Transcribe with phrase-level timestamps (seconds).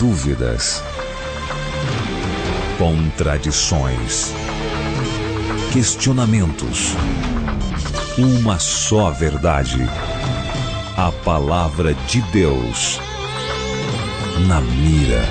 [0.00, 0.82] dúvidas,
[2.78, 4.32] contradições,
[5.74, 6.94] questionamentos.
[8.16, 9.86] Uma só verdade.
[10.96, 12.98] A palavra de Deus.
[14.48, 15.22] Na mira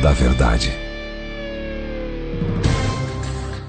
[0.00, 0.72] da verdade.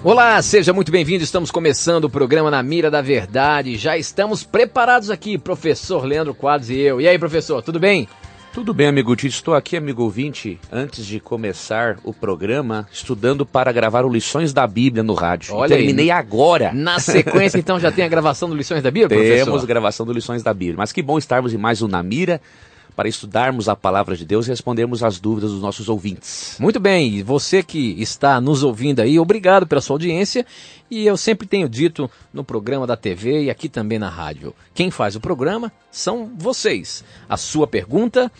[0.04, 1.24] Olá, seja muito bem-vindo.
[1.24, 3.76] Estamos começando o programa Na Mira da Verdade.
[3.76, 7.02] Já estamos preparados aqui, professor Leandro Quadros e eu.
[7.02, 8.08] E aí, professor, tudo bem?
[8.54, 9.33] Tudo bem, amigo Tito.
[9.33, 14.68] Estou aqui, amigo ouvinte, antes de começar o programa, estudando para gravar o Lições da
[14.68, 15.55] Bíblia no rádio.
[15.55, 16.19] Olha Terminei aí.
[16.19, 16.73] agora.
[16.73, 19.45] Na sequência, então, já tem a gravação do Lições da Bíblia, professor?
[19.45, 20.75] Temos gravação do Lições da Bíblia.
[20.78, 22.42] Mas que bom estarmos em mais um Na Mira
[22.95, 26.57] para estudarmos a palavra de Deus e respondermos as dúvidas dos nossos ouvintes.
[26.59, 30.45] Muito bem, e você que está nos ouvindo aí, obrigado pela sua audiência.
[30.89, 34.91] E eu sempre tenho dito no programa da TV e aqui também na rádio: quem
[34.91, 37.03] faz o programa são vocês.
[37.30, 38.31] A sua pergunta,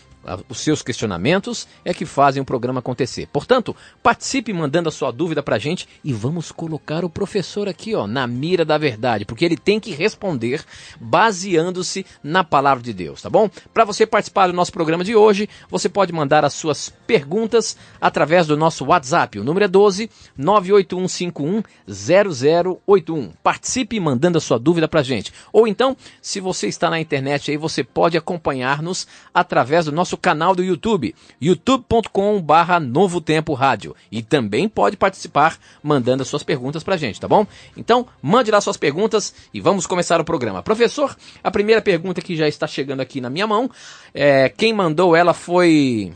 [0.48, 3.28] os seus questionamentos é que fazem o programa acontecer.
[3.32, 8.06] Portanto, participe mandando a sua dúvida pra gente e vamos colocar o professor aqui, ó,
[8.06, 10.64] na mira da verdade, porque ele tem que responder
[11.00, 13.50] baseando-se na palavra de Deus, tá bom?
[13.72, 18.46] Para você participar do nosso programa de hoje, você pode mandar as suas perguntas através
[18.46, 19.38] do nosso WhatsApp.
[19.38, 23.32] O número é 12 98151 0081.
[23.42, 25.32] Participe mandando a sua dúvida pra gente.
[25.52, 30.54] Ou então, se você está na internet aí, você pode acompanhar-nos através do nosso canal
[30.54, 33.94] do YouTube, youtube.com/barra Novo Tempo Rádio.
[34.10, 37.46] E também pode participar mandando as suas perguntas pra gente, tá bom?
[37.76, 40.62] Então, mande lá suas perguntas e vamos começar o programa.
[40.62, 43.70] Professor, a primeira pergunta que já está chegando aqui na minha mão,
[44.14, 46.12] é, quem mandou ela foi.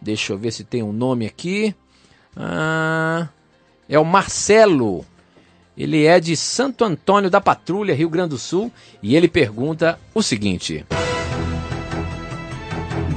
[0.00, 1.74] Deixa eu ver se tem um nome aqui.
[2.36, 3.28] Ah,
[3.88, 5.04] é o Marcelo.
[5.76, 10.22] Ele é de Santo Antônio da Patrulha, Rio Grande do Sul, e ele pergunta o
[10.22, 10.84] seguinte: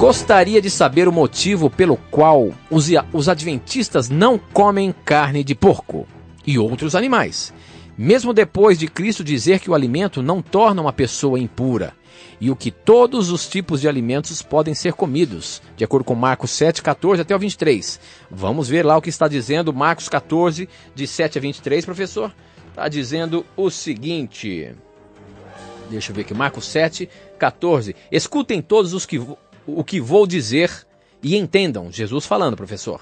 [0.02, 6.08] Gostaria de saber o motivo pelo qual os, os adventistas não comem carne de porco
[6.44, 7.54] e outros animais,
[7.96, 11.94] mesmo depois de Cristo dizer que o alimento não torna uma pessoa impura
[12.42, 16.50] e o que todos os tipos de alimentos podem ser comidos, de acordo com Marcos
[16.50, 18.00] 7, 14 até o 23.
[18.32, 22.34] Vamos ver lá o que está dizendo Marcos 14, de 7 a 23, professor.
[22.70, 24.74] Está dizendo o seguinte.
[25.92, 27.08] Deixa eu ver aqui, Marcos 7,
[27.38, 27.96] 14.
[28.12, 29.22] Escutem todos os que,
[29.66, 30.86] o que vou dizer
[31.22, 31.92] e entendam.
[31.92, 33.02] Jesus falando, professor.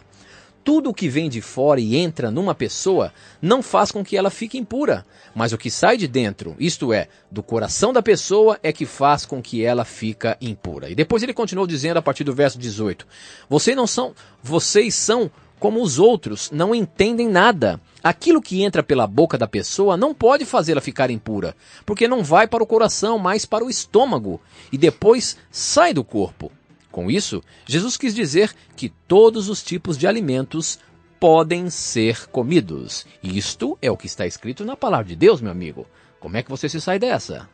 [0.64, 4.30] Tudo o que vem de fora e entra numa pessoa não faz com que ela
[4.30, 8.72] fique impura, mas o que sai de dentro, isto é, do coração da pessoa, é
[8.72, 10.90] que faz com que ela fica impura.
[10.90, 13.08] E depois ele continuou dizendo a partir do verso 18:
[13.50, 17.80] Vocês não são, vocês são como os outros, não entendem nada.
[18.02, 21.56] Aquilo que entra pela boca da pessoa não pode fazê-la ficar impura,
[21.86, 26.52] porque não vai para o coração, mas para o estômago, e depois sai do corpo.
[26.92, 30.80] Com isso, Jesus quis dizer que todos os tipos de alimentos
[31.20, 33.06] podem ser comidos.
[33.22, 35.86] Isto é o que está escrito na palavra de Deus, meu amigo.
[36.20, 37.48] Como é que você se sai dessa?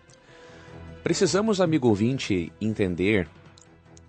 [1.03, 3.27] Precisamos, amigo ouvinte, entender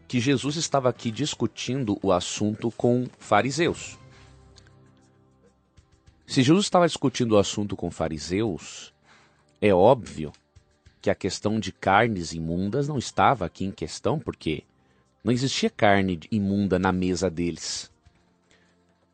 [0.08, 3.98] que Jesus estava aqui discutindo o assunto com fariseus.
[6.26, 8.92] Se Jesus estava discutindo o assunto com fariseus,
[9.60, 10.32] é óbvio
[11.00, 14.64] que a questão de carnes imundas não estava aqui em questão, porque
[15.22, 17.90] não existia carne imunda na mesa deles.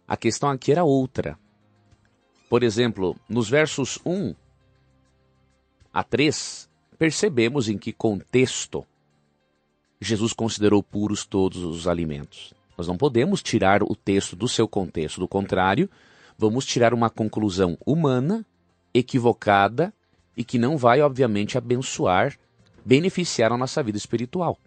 [0.06, 1.38] A questão aqui era outra.
[2.48, 4.34] Por exemplo, nos versos 1
[5.92, 8.86] a 3, percebemos em que contexto
[10.02, 12.52] Jesus considerou puros todos os alimentos.
[12.76, 15.88] Nós não podemos tirar o texto do seu contexto, do contrário,
[16.36, 18.44] vamos tirar uma conclusão humana,
[18.92, 19.92] equivocada
[20.36, 22.36] e que não vai, obviamente, abençoar,
[22.84, 24.58] beneficiar a nossa vida espiritual.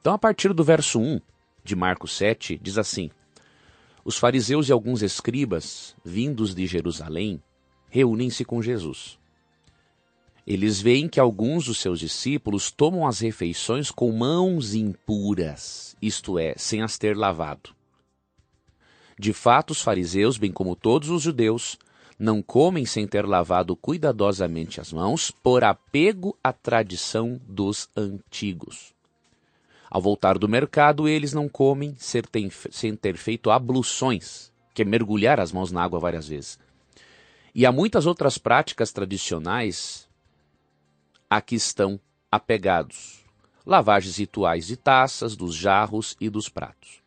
[0.00, 1.20] Então, a partir do verso 1
[1.64, 3.10] de Marcos 7, diz assim:
[4.04, 7.42] Os fariseus e alguns escribas, vindos de Jerusalém,
[7.88, 9.18] reúnem-se com Jesus.
[10.46, 16.54] Eles veem que alguns dos seus discípulos tomam as refeições com mãos impuras, isto é,
[16.56, 17.70] sem as ter lavado.
[19.16, 21.78] De fato, os fariseus, bem como todos os judeus,
[22.18, 28.92] não comem sem ter lavado cuidadosamente as mãos, por apego à tradição dos antigos.
[29.88, 35.52] Ao voltar do mercado, eles não comem sem ter feito abluções, que é mergulhar as
[35.52, 36.58] mãos na água várias vezes.
[37.54, 40.08] E há muitas outras práticas tradicionais
[41.32, 41.98] a que estão
[42.30, 43.24] apegados.
[43.64, 47.00] Lavagens rituais de taças, dos jarros e dos pratos.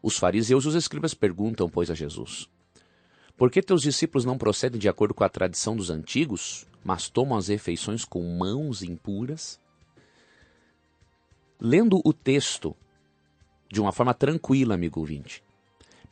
[0.00, 2.48] Os fariseus e os escribas perguntam, pois, a Jesus:
[3.36, 7.36] Por que teus discípulos não procedem de acordo com a tradição dos antigos, mas tomam
[7.36, 9.58] as refeições com mãos impuras?
[11.60, 12.76] Lendo o texto,
[13.68, 15.42] de uma forma tranquila, amigo ouvinte.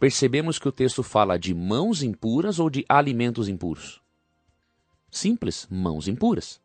[0.01, 4.03] Percebemos que o texto fala de mãos impuras ou de alimentos impuros?
[5.09, 6.61] Simples, mãos impuras.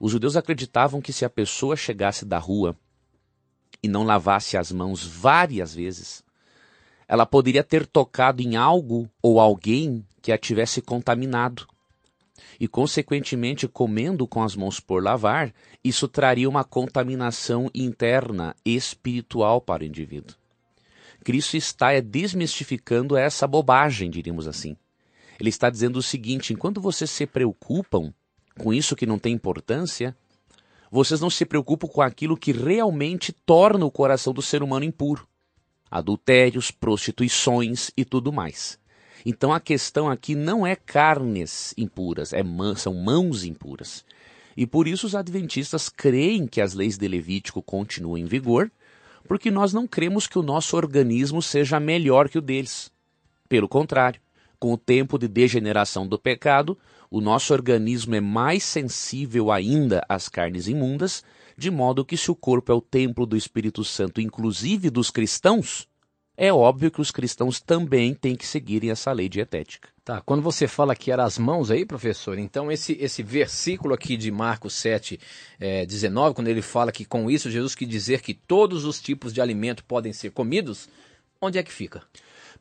[0.00, 2.74] Os judeus acreditavam que se a pessoa chegasse da rua
[3.82, 6.24] e não lavasse as mãos várias vezes,
[7.06, 11.68] ela poderia ter tocado em algo ou alguém que a tivesse contaminado.
[12.58, 15.52] E, consequentemente, comendo com as mãos por lavar,
[15.84, 20.34] isso traria uma contaminação interna espiritual para o indivíduo.
[21.22, 24.76] Cristo está é, desmistificando essa bobagem, diríamos assim.
[25.38, 28.14] Ele está dizendo o seguinte: enquanto vocês se preocupam
[28.60, 30.14] com isso que não tem importância,
[30.90, 35.26] vocês não se preocupam com aquilo que realmente torna o coração do ser humano impuro:
[35.90, 38.78] adultérios, prostituições e tudo mais.
[39.24, 42.42] Então a questão aqui não é carnes impuras, é
[42.76, 44.04] são mãos impuras.
[44.56, 48.70] E por isso os adventistas creem que as leis de Levítico continuam em vigor,
[49.26, 52.90] porque nós não cremos que o nosso organismo seja melhor que o deles.
[53.48, 54.20] Pelo contrário,
[54.58, 56.76] com o tempo de degeneração do pecado,
[57.10, 61.24] o nosso organismo é mais sensível ainda às carnes imundas,
[61.56, 65.88] de modo que se o corpo é o templo do Espírito Santo, inclusive dos cristãos,
[66.36, 69.88] é óbvio que os cristãos também têm que seguirem essa lei dietética.
[70.02, 74.16] Tá, quando você fala que era as mãos aí, professor, então esse, esse versículo aqui
[74.16, 75.20] de Marcos 7,
[75.58, 79.34] é, 19, quando ele fala que com isso Jesus quis dizer que todos os tipos
[79.34, 80.88] de alimento podem ser comidos,
[81.42, 82.02] onde é que fica?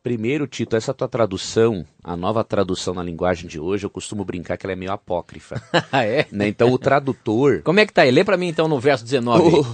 [0.01, 4.57] Primeiro, Tito, essa tua tradução, a nova tradução na linguagem de hoje, eu costumo brincar
[4.57, 5.62] que ela é meio apócrifa.
[5.92, 6.25] ah, é?
[6.31, 6.48] Né?
[6.48, 7.62] Então, o tradutor.
[7.63, 8.12] Como é que tá aí?
[8.12, 9.44] Lê para mim então no verso 19.
[9.44, 9.66] Oh,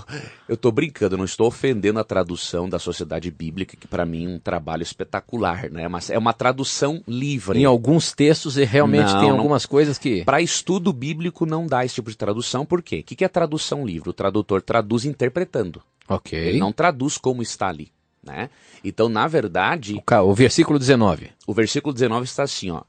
[0.50, 4.30] eu tô brincando, não estou ofendendo a tradução da Sociedade Bíblica, que para mim é
[4.30, 5.88] um trabalho espetacular, né?
[5.88, 7.60] Mas é uma tradução livre.
[7.60, 9.70] Em alguns textos realmente não, tem algumas não...
[9.70, 10.24] coisas que.
[10.24, 13.00] Para estudo bíblico não dá esse tipo de tradução, por quê?
[13.00, 14.10] O que é tradução livre?
[14.10, 15.82] O tradutor traduz interpretando.
[16.08, 16.38] Ok.
[16.38, 17.95] Ele não traduz como está ali.
[18.26, 18.50] Né?
[18.84, 20.02] Então, na verdade.
[20.24, 21.30] O, versículo 19.
[21.46, 22.82] O versículo 19 está assim, ó.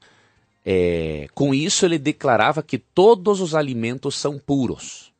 [0.65, 5.13] É, com isso ele declarava que todos os alimentos são puros.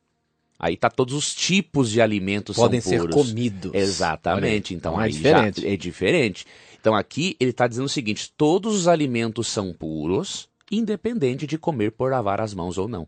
[0.58, 3.14] Aí tá todos os tipos de alimentos podem são puros.
[3.14, 3.72] ser comidos.
[3.72, 4.74] Exatamente.
[4.74, 5.66] Então, então é diferente.
[5.66, 6.46] é diferente.
[6.80, 11.92] Então aqui ele está dizendo o seguinte: todos os alimentos são puros, independente de comer
[11.92, 13.06] por lavar as mãos ou não.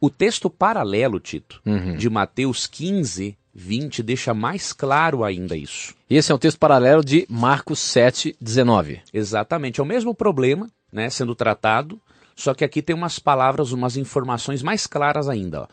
[0.00, 1.96] O texto paralelo, Tito, uhum.
[1.96, 5.94] de Mateus 15, 20 deixa mais claro ainda isso.
[6.10, 9.00] Esse é um texto paralelo de Marcos 7, 19.
[9.12, 12.00] Exatamente, é o mesmo problema né, sendo tratado,
[12.36, 15.62] só que aqui tem umas palavras, umas informações mais claras ainda.
[15.62, 15.66] Ó.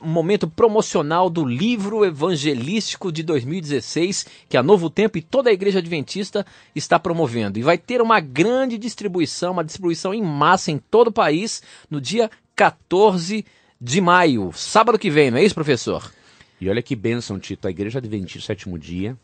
[0.00, 5.52] um momento promocional do livro evangelístico de 2016 que a Novo Tempo e toda a
[5.52, 6.44] Igreja Adventista
[6.74, 7.58] está promovendo.
[7.58, 12.02] E vai ter uma grande distribuição, uma distribuição em massa em todo o país no
[12.02, 13.46] dia 14
[13.80, 16.12] de maio, sábado que vem, não é isso, professor?
[16.60, 17.66] E olha que bênção, Tito.
[17.66, 19.18] A Igreja Adventista Sétimo Dia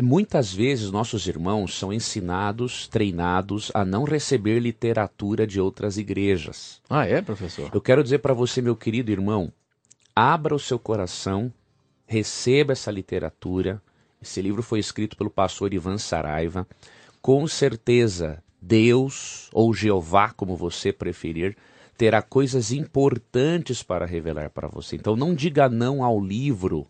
[0.00, 6.80] Muitas vezes nossos irmãos são ensinados, treinados a não receber literatura de outras igrejas.
[6.88, 7.68] Ah, é, professor?
[7.74, 9.52] Eu quero dizer para você, meu querido irmão,
[10.18, 11.52] abra o seu coração,
[12.04, 13.80] receba essa literatura.
[14.20, 16.66] Esse livro foi escrito pelo pastor Ivan Saraiva.
[17.22, 21.56] Com certeza, Deus, ou Jeová, como você preferir,
[21.96, 24.96] terá coisas importantes para revelar para você.
[24.96, 26.88] Então não diga não ao livro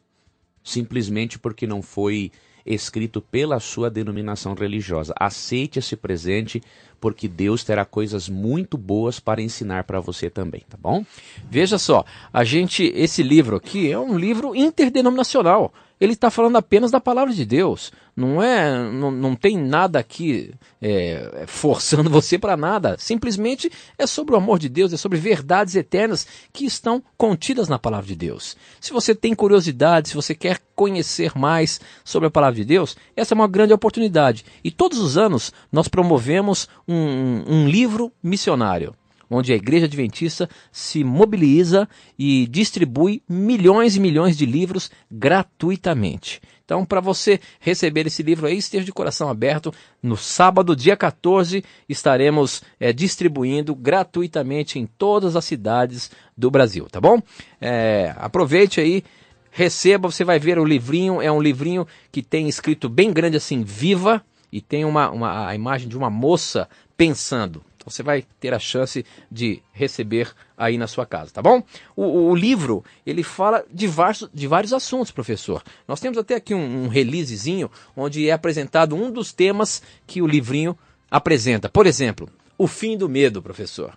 [0.65, 2.33] simplesmente porque não foi
[2.75, 5.15] escrito pela sua denominação religiosa.
[5.19, 6.63] Aceite esse presente,
[7.01, 11.05] porque Deus terá coisas muito boas para ensinar para você também, tá bom?
[11.51, 15.73] Veja só, a gente, esse livro aqui é um livro interdenominacional.
[16.01, 17.93] Ele está falando apenas da palavra de Deus.
[18.15, 22.97] Não é, não, não tem nada aqui é, forçando você para nada.
[22.99, 27.79] Simplesmente é sobre o amor de Deus, é sobre verdades eternas que estão contidas na
[27.79, 28.57] palavra de Deus.
[28.81, 33.35] Se você tem curiosidade, se você quer conhecer mais sobre a palavra de Deus, essa
[33.35, 34.45] é uma grande oportunidade.
[34.63, 38.95] E todos os anos nós promovemos um, um livro missionário
[39.31, 46.41] onde a Igreja Adventista se mobiliza e distribui milhões e milhões de livros gratuitamente.
[46.69, 49.73] Então, para você receber esse livro aí, esteja de coração aberto.
[50.03, 57.01] No sábado, dia 14, estaremos eh, distribuindo gratuitamente em todas as cidades do Brasil, tá
[57.01, 57.23] bom?
[57.59, 59.03] Eh, aproveite aí,
[59.51, 61.23] receba, você vai ver o livrinho.
[61.23, 65.55] É um livrinho que tem escrito bem grande assim, viva, e tem uma, uma, a
[65.55, 66.69] imagem de uma moça
[66.99, 67.63] pensando.
[67.89, 71.63] Você vai ter a chance de receber aí na sua casa, tá bom?
[71.97, 75.63] O, o- livro, ele fala de vários, de vários assuntos, professor.
[75.87, 80.27] Nós temos até aqui um, um releasezinho onde é apresentado um dos temas que o
[80.27, 80.77] livrinho
[81.11, 81.69] apresenta.
[81.69, 83.97] Por exemplo, o fim do medo, professor.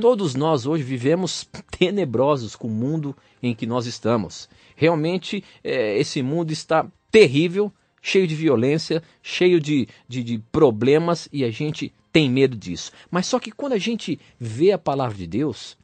[0.00, 1.46] Todos nós hoje vivemos
[1.78, 4.48] tenebrosos com o mundo em que nós estamos.
[4.74, 11.44] Realmente, eh, esse mundo está terrível, cheio de violência, cheio de, de, de problemas e
[11.44, 12.92] a gente tem medo disso.
[13.10, 15.76] Mas só que quando a gente vê a palavra de Deus,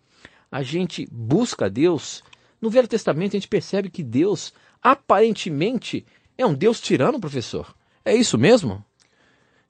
[0.50, 2.22] a gente busca Deus,
[2.60, 6.06] no Velho Testamento a gente percebe que Deus aparentemente
[6.38, 7.74] é um Deus tirano, professor.
[8.04, 8.84] É isso mesmo?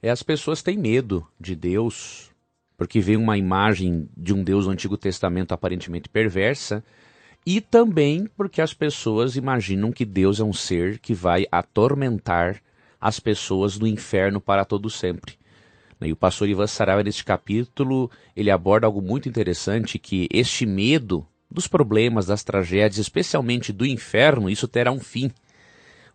[0.02, 2.30] É, as pessoas têm medo de Deus,
[2.76, 6.84] porque vê uma imagem de um Deus do Antigo Testamento aparentemente perversa,
[7.46, 12.60] e também porque as pessoas imaginam que Deus é um ser que vai atormentar
[13.00, 15.34] as pessoas no inferno para todo sempre.
[16.00, 21.24] E o pastor Ivan Saraiva, neste capítulo, ele aborda algo muito interessante, que este medo
[21.48, 25.30] dos problemas, das tragédias, especialmente do inferno, isso terá um fim.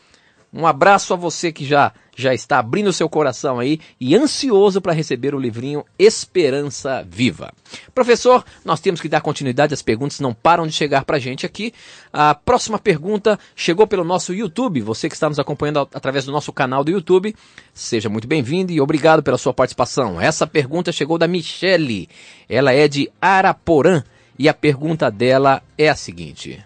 [0.53, 4.93] Um abraço a você que já já está abrindo seu coração aí e ansioso para
[4.93, 7.53] receber o livrinho Esperança Viva.
[7.95, 11.45] Professor, nós temos que dar continuidade, as perguntas não param de chegar para a gente
[11.45, 11.73] aqui.
[12.11, 16.51] A próxima pergunta chegou pelo nosso YouTube, você que está nos acompanhando através do nosso
[16.51, 17.35] canal do YouTube,
[17.73, 20.19] seja muito bem-vindo e obrigado pela sua participação.
[20.19, 22.09] Essa pergunta chegou da Michele,
[22.47, 24.03] ela é de Araporã
[24.37, 26.63] e a pergunta dela é a seguinte.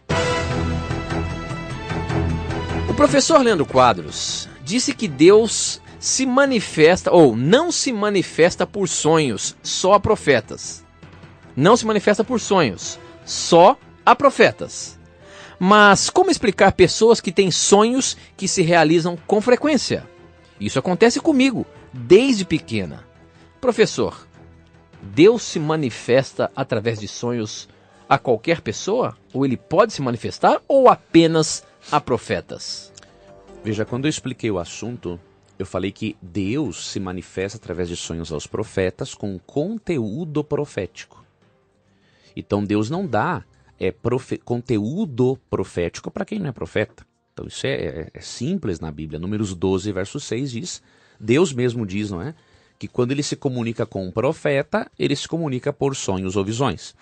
[2.96, 9.94] Professor Leandro Quadros disse que Deus se manifesta ou não se manifesta por sonhos, só
[9.94, 10.82] a profetas.
[11.58, 14.98] Não se manifesta por sonhos, só a profetas.
[15.60, 20.10] Mas como explicar pessoas que têm sonhos que se realizam com frequência?
[20.58, 23.06] Isso acontece comigo desde pequena.
[23.60, 24.26] Professor,
[25.02, 27.68] Deus se manifesta através de sonhos
[28.08, 29.18] a qualquer pessoa?
[29.34, 32.92] Ou ele pode se manifestar ou apenas a profetas?
[33.64, 35.20] Veja, quando eu expliquei o assunto,
[35.58, 41.24] eu falei que Deus se manifesta através de sonhos aos profetas com conteúdo profético.
[42.36, 43.44] Então Deus não dá
[43.80, 47.06] é, profe conteúdo profético para quem não é profeta.
[47.34, 49.20] Então isso é, é, é, simples na Bíblia.
[49.20, 50.84] Números 12, verso 6 diz,
[51.20, 52.36] Deus mesmo diz, não é?
[52.78, 56.94] Que quando ele se comunica com um profeta, ele se comunica por sonhos ou visões.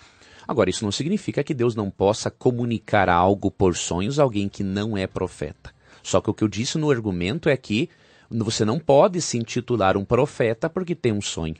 [0.46, 4.62] Agora, isso não significa que Deus não possa comunicar algo por sonhos a alguém que
[4.62, 5.72] não é profeta.
[6.02, 7.88] Só que o que eu disse no argumento é que
[8.30, 11.56] você não pode se intitular um profeta porque tem um sonho.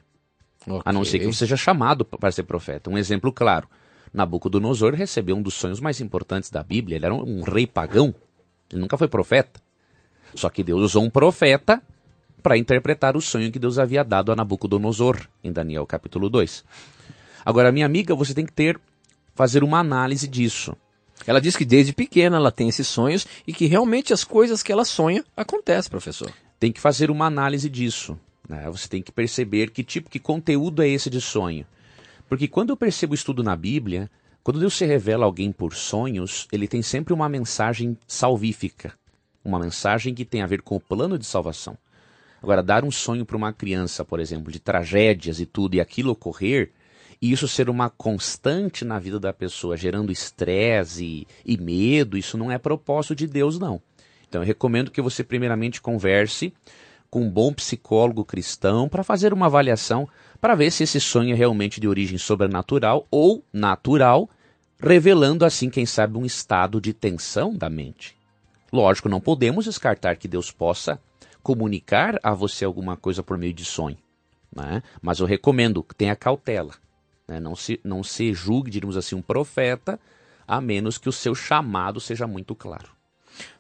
[0.67, 0.83] Okay.
[0.85, 2.91] A não ser que você seja chamado para ser profeta.
[2.91, 3.69] Um exemplo claro.
[4.13, 6.97] Nabucodonosor recebeu um dos sonhos mais importantes da Bíblia.
[6.97, 8.15] Ele era um, rei pagão.
[8.71, 9.61] Ele nunca foi profeta.
[10.35, 11.83] Só que Deus usou um profeta
[12.43, 16.65] para interpretar o sonho que Deus havia dado a Nabucodonosor, em Daniel capítulo 2.
[17.45, 18.81] Agora, minha amiga, você tem que ter
[19.35, 20.77] fazer uma análise disso.
[21.27, 24.73] Ela diz que desde pequena ela tem esses sonhos e que realmente as coisas que
[24.73, 26.33] ela sonha acontecem, professor.
[26.59, 28.19] Tem que fazer uma análise disso.
[28.49, 28.69] Né?
[28.71, 31.67] Você tem que perceber que tipo, que conteúdo é esse de sonho.
[32.29, 34.11] Porque quando eu percebo estudo na Bíblia,
[34.43, 38.93] quando Deus se revela a alguém por sonhos, ele tem sempre uma mensagem salvífica.
[39.45, 41.77] Uma mensagem que tem a ver com o plano de salvação.
[42.43, 46.13] Agora, dar um sonho para uma criança, por exemplo, de tragédias e tudo, e aquilo
[46.13, 46.73] ocorrer,
[47.25, 52.53] e isso ser uma constante na vida da pessoa, gerando estresse e, medo, isso não
[52.53, 53.81] é propósito de Deus, não.
[54.29, 56.53] Então eu recomendo que você primeiramente converse
[57.09, 60.07] com um bom psicólogo cristão para fazer uma avaliação
[60.39, 64.29] para ver se esse sonho é realmente de origem sobrenatural ou natural,
[64.79, 68.15] revelando assim, quem sabe, um estado de tensão da mente.
[68.71, 71.01] Lógico, não podemos descartar que Deus possa
[71.43, 73.97] comunicar a você alguma coisa por meio de sonho,
[74.55, 74.83] né?
[75.01, 76.75] mas eu recomendo que tenha cautela.
[77.29, 77.41] Né?
[77.41, 79.99] Não, se, não se julgue, diríamos assim, um profeta,
[80.47, 82.89] a menos que o seu chamado seja muito claro.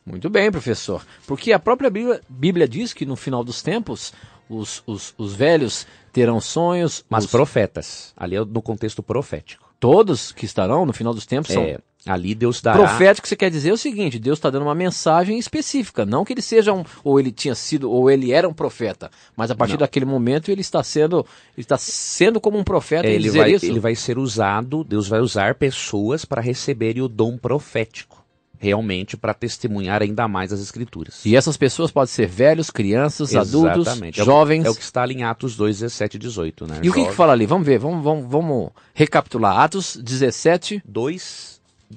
[0.05, 1.05] Muito bem, professor.
[1.27, 4.12] Porque a própria Bíblia, Bíblia diz que no final dos tempos
[4.48, 7.05] os, os, os velhos terão sonhos.
[7.09, 7.31] Mas os...
[7.31, 8.12] profetas.
[8.16, 9.72] Ali é no contexto profético.
[9.81, 11.64] Todos que estarão no final dos tempos são.
[12.06, 12.78] É, Ali Deus dará.
[12.78, 16.42] Profético você quer dizer o seguinte: Deus está dando uma mensagem específica, não que ele
[16.42, 19.80] seja um, ou ele tinha sido, ou ele era um profeta, mas a partir não.
[19.80, 23.06] daquele momento ele está sendo, ele está sendo como um profeta.
[23.06, 23.66] É, ele, vai, isso.
[23.66, 28.22] ele vai ser usado, Deus vai usar pessoas para receberem o dom profético,
[28.58, 31.24] realmente para testemunhar ainda mais as escrituras.
[31.24, 34.20] E essas pessoas podem ser velhos, crianças, Exatamente.
[34.20, 34.66] adultos, jovens.
[34.66, 36.80] É o que está ali em Atos 2, 17 e 18, né?
[36.82, 37.46] E o que, que fala ali?
[37.46, 39.58] Vamos ver, vamos, vamos, vamos recapitular.
[39.58, 41.53] Atos 17, 2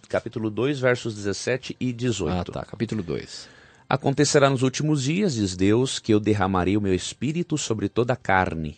[0.08, 2.32] capítulo 2, versos 17 e 18.
[2.32, 3.48] Ah, tá, capítulo 2.
[3.90, 8.18] Acontecerá nos últimos dias, diz Deus, que eu derramarei o meu espírito sobre toda a
[8.18, 8.78] carne.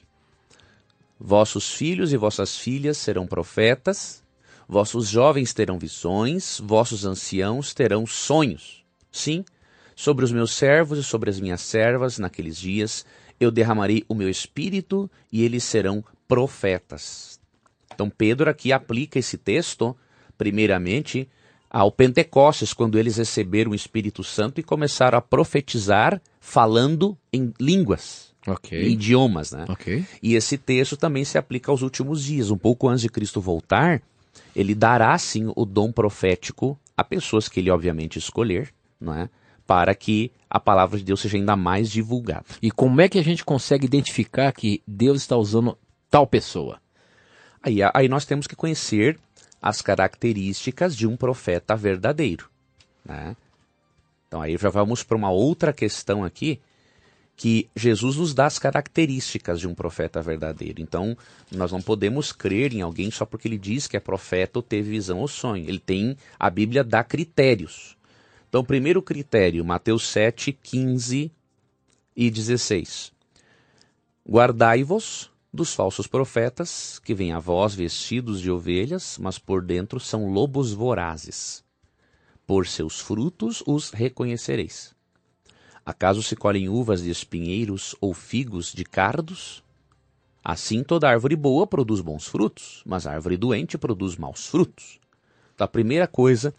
[1.19, 4.23] Vossos filhos e vossas filhas serão profetas,
[4.67, 8.85] vossos jovens terão visões, vossos anciãos terão sonhos.
[9.11, 9.43] Sim,
[9.95, 13.05] sobre os meus servos e sobre as minhas servas, naqueles dias,
[13.39, 17.39] eu derramarei o meu espírito e eles serão profetas.
[17.93, 19.97] Então Pedro aqui aplica esse texto
[20.39, 21.27] primeiramente,
[21.69, 28.33] ao Pentecostes, quando eles receberam o Espírito Santo e começaram a profetizar falando em línguas,
[28.47, 28.87] okay.
[28.87, 29.51] em idiomas.
[29.51, 29.65] Né?
[29.69, 30.05] Okay.
[30.23, 32.49] E esse texto também se aplica aos últimos dias.
[32.49, 34.01] Um pouco antes de Cristo voltar,
[34.55, 39.29] ele dará sim o dom profético a pessoas que ele obviamente escolher, não é?
[39.67, 42.45] para que a palavra de Deus seja ainda mais divulgada.
[42.59, 45.77] E como é que a gente consegue identificar que Deus está usando
[46.09, 46.79] tal pessoa?
[47.61, 49.19] Aí, aí nós temos que conhecer
[49.61, 52.49] as características de um profeta verdadeiro.
[53.03, 53.35] Né?
[54.27, 56.59] Então aí já vamos para uma outra questão aqui,
[57.35, 60.81] que Jesus nos dá as características de um profeta verdadeiro.
[60.81, 61.17] Então,
[61.49, 64.89] nós não podemos crer em alguém só porque ele diz que é profeta ou teve
[64.89, 65.63] visão ou sonho.
[65.65, 67.97] Ele tem, a Bíblia dá critérios.
[68.49, 71.31] Então, primeiro critério, Mateus 7, 15
[72.13, 73.13] e 16.
[74.29, 80.31] Guardai-vos dos falsos profetas, que vêm a vós vestidos de ovelhas, mas por dentro são
[80.31, 81.63] lobos vorazes.
[82.45, 84.95] Por seus frutos os reconhecereis.
[85.85, 89.63] Acaso se colhem uvas de espinheiros ou figos de cardos?
[90.43, 94.99] Assim toda árvore boa produz bons frutos, mas a árvore doente produz maus frutos.
[95.53, 96.53] Então, a primeira coisa,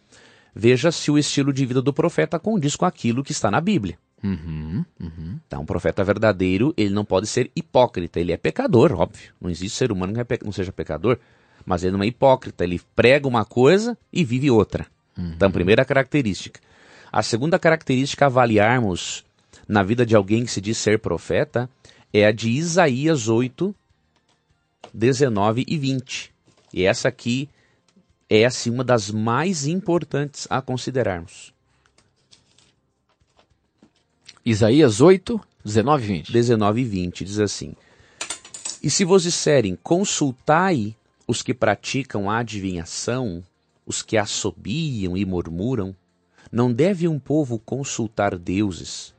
[0.55, 3.99] veja se o estilo de vida do profeta condiz com aquilo que está na Bíblia.
[4.23, 5.41] Uhum, uhum.
[5.47, 8.21] Então, um profeta verdadeiro, ele não pode ser hipócrita.
[8.21, 9.33] Ele é pecador, óbvio.
[9.41, 11.19] Não existe ser humano que não seja pecador.
[11.65, 12.65] Mas ele não é hipócrita.
[12.65, 14.87] Ele prega uma coisa e vive outra.
[15.17, 15.33] Uhum.
[15.35, 16.61] Então, primeira característica.
[17.11, 19.25] A segunda característica a avaliarmos
[19.67, 21.69] na vida de alguém que se diz ser profeta
[22.13, 23.75] é a de Isaías 8,
[24.93, 26.33] 19 e 20.
[26.73, 27.49] E essa aqui
[28.29, 31.53] é assim uma das mais importantes a considerarmos.
[34.45, 36.33] Isaías 8, 19 e 20.
[36.33, 37.75] 19 e 20 diz assim:
[38.83, 43.45] E se vos disserem, consultai os que praticam a adivinhação,
[43.85, 45.95] os que assobiam e murmuram,
[46.51, 49.15] não deve um povo consultar deuses,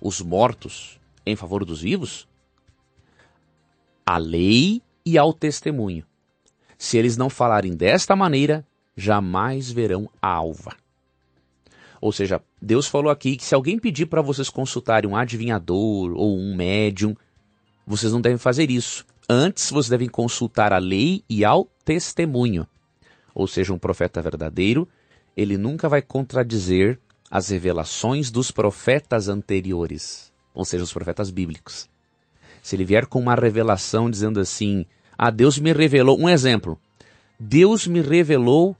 [0.00, 2.28] os mortos, em favor dos vivos?
[4.06, 6.04] A lei e ao testemunho.
[6.78, 8.64] Se eles não falarem desta maneira,
[8.96, 10.76] jamais verão a alva.
[12.00, 16.38] Ou seja, Deus falou aqui que se alguém pedir para vocês consultarem um adivinhador ou
[16.38, 17.16] um médium,
[17.86, 19.04] vocês não devem fazer isso.
[19.28, 22.66] Antes, vocês devem consultar a lei e ao testemunho.
[23.34, 24.88] Ou seja, um profeta verdadeiro
[25.36, 26.98] ele nunca vai contradizer
[27.30, 31.88] as revelações dos profetas anteriores, ou seja, os profetas bíblicos.
[32.62, 34.84] Se ele vier com uma revelação dizendo assim:
[35.16, 36.20] Ah, Deus me revelou.
[36.20, 36.78] Um exemplo.
[37.38, 38.76] Deus me revelou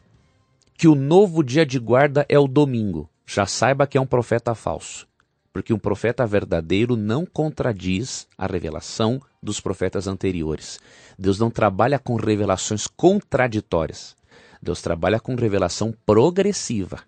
[0.76, 3.09] que o novo dia de guarda é o domingo.
[3.32, 5.06] Já saiba que é um profeta falso.
[5.52, 10.80] Porque um profeta verdadeiro não contradiz a revelação dos profetas anteriores.
[11.16, 14.16] Deus não trabalha com revelações contraditórias.
[14.60, 17.02] Deus trabalha com revelação progressiva.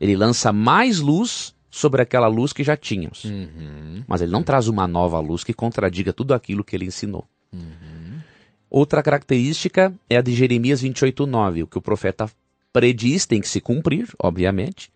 [0.00, 3.22] Ele lança mais luz sobre aquela luz que já tínhamos.
[3.26, 4.02] Uhum.
[4.08, 7.24] Mas ele não traz uma nova luz que contradiga tudo aquilo que ele ensinou.
[7.52, 8.18] Uhum.
[8.68, 12.28] Outra característica é a de Jeremias 28:9, o que o profeta
[12.72, 14.90] prediz tem que se cumprir, obviamente.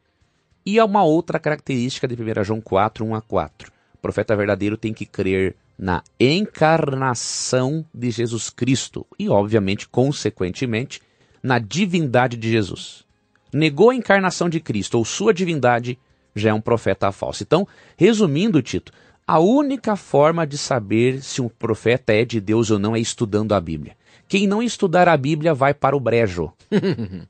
[0.65, 3.73] E há uma outra característica de 1 João 4, 1 a 4.
[3.95, 11.01] O profeta verdadeiro tem que crer na encarnação de Jesus Cristo e, obviamente, consequentemente,
[11.43, 13.05] na divindade de Jesus.
[13.53, 15.99] Negou a encarnação de Cristo ou sua divindade,
[16.37, 17.43] já é um profeta falso.
[17.43, 18.93] Então, resumindo, Tito,
[19.27, 23.53] a única forma de saber se um profeta é de Deus ou não é estudando
[23.53, 23.97] a Bíblia.
[24.29, 26.53] Quem não estudar a Bíblia vai para o brejo.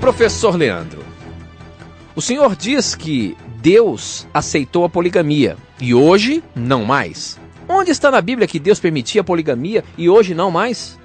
[0.00, 1.04] Professor Leandro,
[2.16, 7.40] o senhor diz que Deus aceitou a poligamia e hoje não mais.
[7.66, 10.98] Onde está na Bíblia que Deus permitia a poligamia e hoje não mais?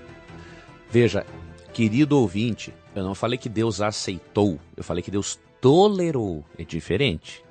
[0.90, 1.24] Veja,
[1.72, 6.44] querido ouvinte, eu não falei que Deus aceitou, eu falei que Deus tolerou.
[6.58, 7.44] É diferente.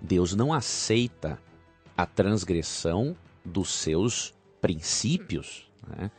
[0.00, 1.38] Deus não aceita
[1.96, 5.68] a transgressão dos seus princípios.
[5.88, 6.10] Né?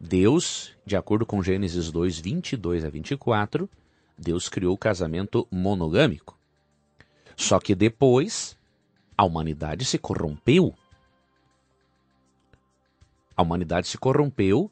[0.00, 3.68] Deus, de acordo com Gênesis 2, 22 a 24,
[4.16, 6.38] Deus criou o casamento monogâmico.
[7.36, 8.56] Só que depois
[9.16, 10.74] a humanidade se corrompeu.
[13.36, 14.70] A humanidade se corrompeu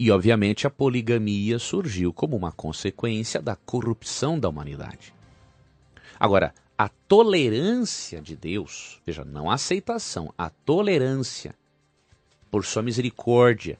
[0.00, 5.12] e, obviamente, a poligamia surgiu como uma consequência da corrupção da humanidade.
[6.20, 11.52] Agora, a tolerância de Deus, veja, não a aceitação, a tolerância
[12.48, 13.76] por sua misericórdia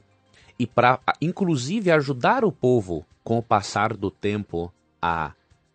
[0.58, 5.32] e para, inclusive, ajudar o povo com o passar do tempo a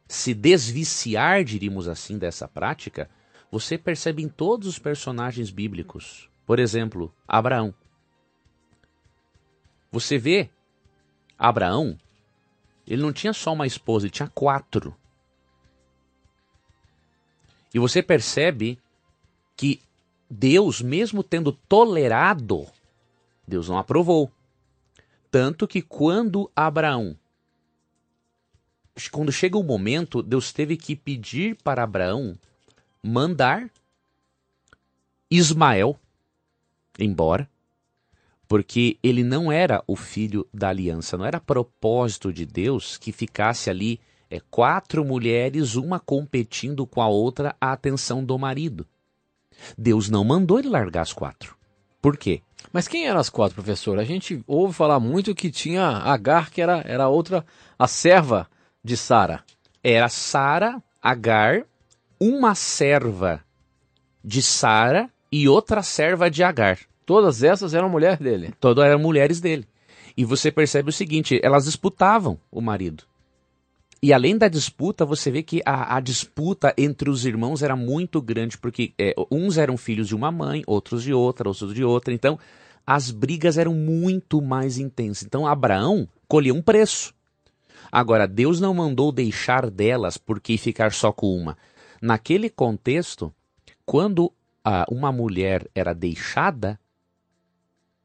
[0.09, 3.09] se desviciar, diríamos assim, dessa prática,
[3.49, 6.29] você percebe em todos os personagens bíblicos.
[6.45, 7.73] Por exemplo, Abraão.
[9.93, 10.49] Você vê
[11.37, 11.95] Abraão,
[12.87, 14.97] ele não tinha só uma esposa, ele tinha quatro.
[17.71, 18.79] E você percebe
[19.55, 19.79] que
[20.27, 22.65] Deus, mesmo tendo tolerado,
[23.47, 24.31] Deus não aprovou.
[25.29, 27.15] Tanto que quando Abraão,
[29.11, 32.35] quando chega o momento, Deus teve que pedir para Abraão
[33.03, 33.69] mandar
[35.29, 35.99] Ismael
[36.97, 37.47] embora,
[38.53, 43.67] porque ele não era o filho da aliança, não era propósito de Deus que ficasse
[43.67, 48.85] ali é, quatro mulheres, uma competindo com a outra a atenção do marido.
[49.75, 51.57] Deus não mandou ele largar as quatro.
[51.99, 52.43] Por quê?
[52.71, 53.97] Mas quem eram as quatro, professor?
[53.97, 57.43] A gente ouve falar muito que tinha Agar, que era, era outra,
[57.79, 58.47] a serva
[58.83, 59.43] de Sara.
[59.83, 61.65] Era Sara, Agar,
[62.19, 63.43] uma serva
[64.23, 66.77] de Sara e outra serva de Agar.
[67.05, 68.53] Todas essas eram mulheres dele.
[68.59, 69.67] Todas eram mulheres dele.
[70.15, 73.03] E você percebe o seguinte: elas disputavam o marido.
[74.01, 78.21] E além da disputa, você vê que a, a, disputa entre os irmãos era muito
[78.21, 82.13] grande, porque é, uns eram filhos de uma mãe, outros de outra, outros de outra.
[82.13, 82.37] Então,
[82.85, 85.23] as brigas eram muito mais intensas.
[85.23, 87.13] Então, Abraão colheu um preço.
[87.89, 91.57] Agora, Deus não mandou deixar delas porque ficar só com uma.
[92.01, 93.33] Naquele contexto,
[93.85, 94.33] quando
[94.65, 96.77] ah, uma mulher era deixada,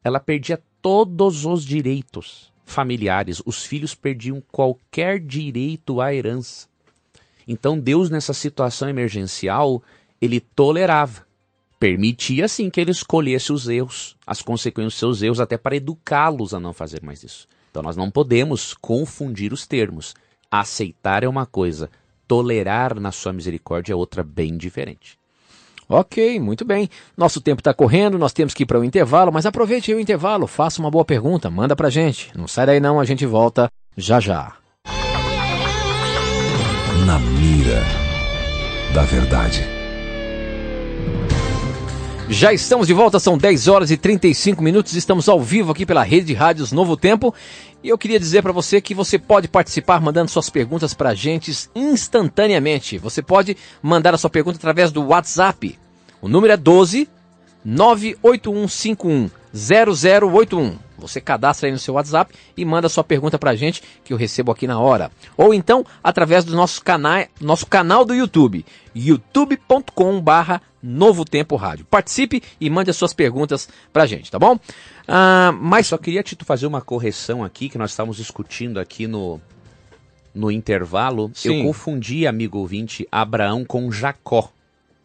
[0.03, 6.69] ela perdia todos os direitos familiares, os filhos perdiam qualquer direito à herança.
[7.47, 9.83] Então Deus, nessa situação emergencial,
[10.21, 11.27] ele tolerava,
[11.81, 16.53] permitia sim que ele escolhesse os erros, as consequências dos seus erros, até para educá-los
[16.53, 17.49] a não fazer mais isso.
[17.71, 20.15] Então nós não podemos confundir os termos.
[20.51, 21.91] Aceitar é uma coisa,
[22.27, 25.19] tolerar na sua misericórdia é outra bem diferente.
[25.88, 26.88] Ok, muito bem.
[27.16, 30.46] Nosso tempo está correndo, nós temos que ir para o intervalo, mas aproveite o intervalo,
[30.46, 32.31] faça uma boa pergunta, manda para gente.
[32.37, 34.53] Não sai daí não, a gente volta já já.
[37.07, 37.83] Na mira
[38.92, 39.79] da verdade.
[42.31, 46.03] Já estamos de volta, são 10 horas e 35 minutos, estamos ao vivo aqui pela
[46.03, 47.35] Rede de Rádios Novo Tempo.
[47.83, 51.14] E eu queria dizer para você que você pode participar mandando suas perguntas para a
[51.14, 52.99] gente instantaneamente.
[52.99, 55.79] Você pode mandar a sua pergunta através do WhatsApp.
[56.21, 57.09] O número é 12
[57.64, 60.88] 98151 0081.
[60.99, 64.53] Você cadastra aí no seu WhatsApp e manda sua pergunta pra gente que eu recebo
[64.53, 65.11] aqui na hora.
[65.37, 71.85] Ou então através do nosso canal, nosso canal do YouTube, youtube.com/barra Novo Tempo Rádio.
[71.87, 74.59] Participe e mande as suas perguntas pra gente, tá bom?
[75.07, 79.41] Ah, mas só queria te fazer uma correção aqui que nós estávamos discutindo aqui no
[80.35, 81.31] no intervalo.
[81.35, 81.59] Sim.
[81.59, 84.51] Eu confundi, amigo ouvinte, Abraão com Jacó,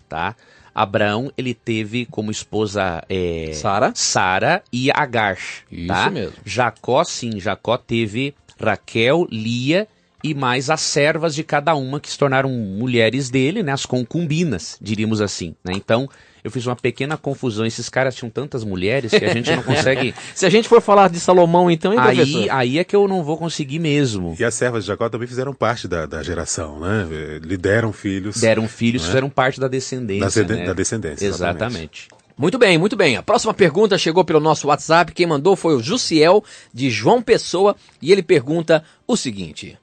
[0.07, 0.35] tá?
[0.73, 5.37] Abraão ele teve como esposa é, Sara, Sara e Agar.
[5.71, 6.09] Isso tá?
[6.09, 6.33] mesmo.
[6.45, 9.87] Jacó sim, Jacó teve Raquel, Lia
[10.23, 14.77] e mais as servas de cada uma que se tornaram mulheres dele, né, as concubinas,
[14.81, 15.55] diríamos assim.
[15.63, 15.73] Né?
[15.75, 16.09] Então
[16.43, 17.65] eu fiz uma pequena confusão.
[17.65, 20.13] Esses caras tinham tantas mulheres que a gente não consegue.
[20.35, 22.47] Se a gente for falar de Salomão, então, hein, aí, professor?
[22.51, 24.35] aí é que eu não vou conseguir mesmo.
[24.37, 27.07] E as servas de Jacó também fizeram parte da, da geração, né?
[27.41, 28.41] Lhe deram filhos.
[28.41, 29.07] Deram filhos, né?
[29.07, 30.43] fizeram parte da descendência.
[30.43, 30.65] Da, né?
[30.65, 31.25] da descendência.
[31.25, 31.63] Exatamente.
[31.63, 32.23] exatamente.
[32.35, 33.15] Muito bem, muito bem.
[33.15, 35.13] A próxima pergunta chegou pelo nosso WhatsApp.
[35.13, 39.77] Quem mandou foi o Jussiel, de João Pessoa, e ele pergunta o seguinte: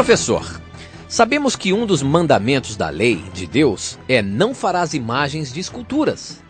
[0.00, 0.62] Professor,
[1.06, 6.42] Sabemos que um dos mandamentos da lei de Deus é não farás imagens de esculturas.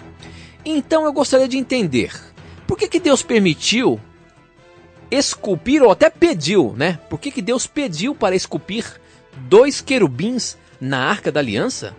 [0.64, 2.12] Então eu gostaria de entender
[2.64, 4.00] por que, que Deus permitiu
[5.10, 7.00] esculpir, ou até pediu, né?
[7.10, 8.84] Por que, que Deus pediu para esculpir
[9.48, 11.92] dois querubins na arca da aliança?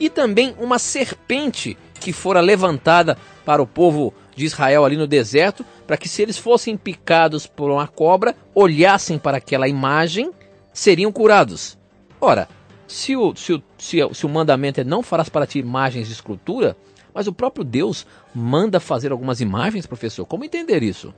[0.00, 5.64] E também uma serpente que fora levantada para o povo de Israel ali no deserto,
[5.86, 10.32] para que se eles fossem picados por uma cobra, olhassem para aquela imagem,
[10.78, 11.76] seriam curados.
[12.20, 12.48] Ora,
[12.86, 16.06] se o, se o, se o, se o mandamento é não farás para ti imagens
[16.06, 16.76] de escultura,
[17.12, 20.24] mas o próprio Deus manda fazer algumas imagens, professor.
[20.24, 21.12] Como entender isso?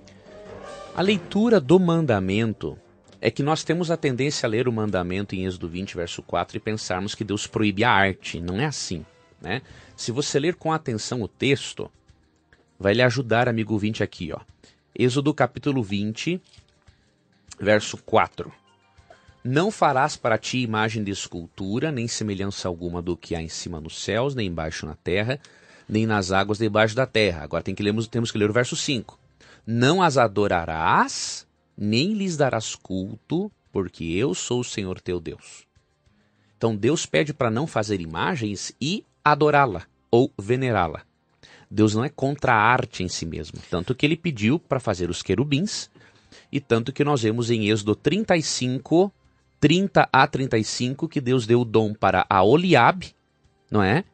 [0.97, 2.79] A leitura do mandamento
[3.21, 6.57] é que nós temos a tendência a ler o mandamento em Êxodo 20, verso 4
[6.57, 8.41] e pensarmos que Deus proíbe a arte.
[8.41, 9.05] Não é assim.
[9.43, 9.61] Né?
[9.95, 11.91] Se você ler com atenção o texto,
[12.79, 14.33] vai lhe ajudar, amigo 20, aqui.
[14.33, 14.41] Ó.
[14.99, 16.41] Êxodo capítulo 20,
[17.61, 18.60] verso 4.
[19.43, 23.81] Não farás para ti imagem de escultura, nem semelhança alguma do que há em cima
[23.81, 25.41] nos céus, nem embaixo na terra,
[25.89, 27.43] nem nas águas debaixo da terra.
[27.43, 29.19] Agora tem que ler, temos que ler o verso 5.
[29.67, 35.67] Não as adorarás, nem lhes darás culto, porque eu sou o Senhor teu Deus.
[36.59, 41.03] Então Deus pede para não fazer imagens e adorá-la ou venerá-la.
[41.71, 45.09] Deus não é contra a arte em si mesmo, tanto que ele pediu para fazer
[45.09, 45.89] os querubins,
[46.53, 49.11] e tanto que nós vemos em Êxodo 35,
[49.61, 53.15] 30 a 35, que Deus deu o dom para a Oliabe,
[53.71, 54.05] não é?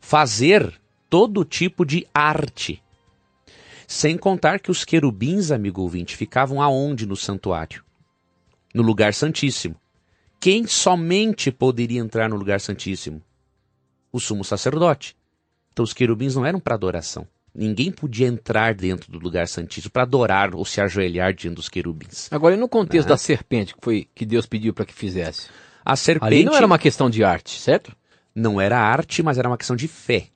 [0.00, 2.82] Fazer todo tipo de arte.
[3.86, 7.84] Sem contar que os querubins, amigo ouvinte, ficavam aonde no santuário?
[8.74, 9.76] No lugar santíssimo.
[10.40, 13.22] Quem somente poderia entrar no lugar santíssimo?
[14.10, 15.16] O sumo sacerdote.
[15.72, 17.28] Então os querubins não eram para adoração.
[17.54, 22.28] Ninguém podia entrar dentro do lugar santíssimo para adorar ou se ajoelhar diante dos querubins.
[22.32, 23.10] Agora, e no contexto né?
[23.10, 25.48] da serpente que foi que Deus pediu para que fizesse?
[25.84, 27.94] A serpente Ali não era uma questão de arte, certo?
[28.34, 30.26] Não era arte, mas era uma questão de fé.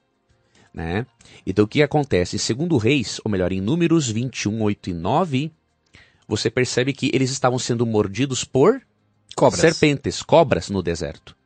[0.72, 1.06] Né?
[1.44, 2.36] Então o que acontece?
[2.36, 5.52] Em segundo Reis, ou melhor, em Números 21, 8 e 9,
[6.28, 8.80] você percebe que eles estavam sendo mordidos por
[9.34, 9.60] cobras.
[9.60, 11.36] serpentes, cobras no deserto.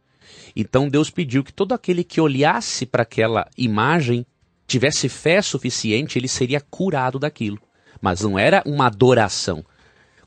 [0.55, 4.27] Então Deus pediu que todo aquele que olhasse para aquela imagem
[4.66, 7.59] tivesse fé suficiente, ele seria curado daquilo.
[8.01, 9.64] Mas não era uma adoração.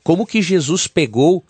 [0.04, 1.44] Como que Jesus pegou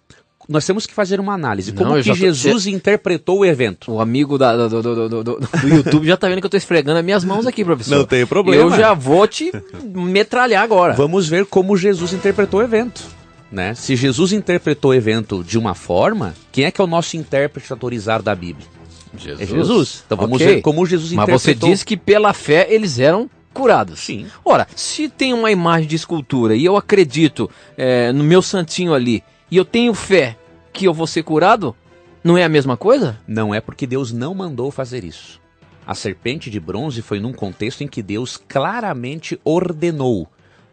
[0.48, 1.72] nós temos que fazer uma análise.
[1.72, 2.70] Como Não, que Jesus tô...
[2.70, 3.92] interpretou o evento?
[3.92, 7.00] O amigo da, do, do, do, do, YouTube já tá vendo que eu tô esfregando
[7.00, 7.98] as minhas mãos aqui, professor.
[7.98, 8.62] Não tem problema.
[8.62, 9.52] Eu já vou te
[9.84, 10.94] metralhar agora.
[10.94, 13.04] Vamos ver como Jesus interpretou o evento.
[13.52, 13.74] Né?
[13.74, 17.72] Se Jesus interpretou o evento de uma forma, quem é que é o nosso intérprete
[17.72, 18.75] autorizado da Bíblia?
[19.24, 19.42] Jesus.
[19.42, 20.04] É Jesus.
[20.06, 20.56] Então vamos okay.
[20.56, 21.34] ver como Jesus interpretou.
[21.34, 24.02] Mas você disse que pela fé eles eram curados.
[24.02, 24.28] Sim.
[24.44, 29.24] Ora, se tem uma imagem de escultura e eu acredito é, no meu santinho ali,
[29.50, 30.38] e eu tenho fé
[30.74, 31.76] que eu vou ser curado,
[32.24, 33.20] não é a mesma coisa?
[33.28, 35.40] Não é porque Deus não mandou fazer isso.
[35.88, 40.28] A serpente de bronze foi num contexto em que Deus claramente ordenou: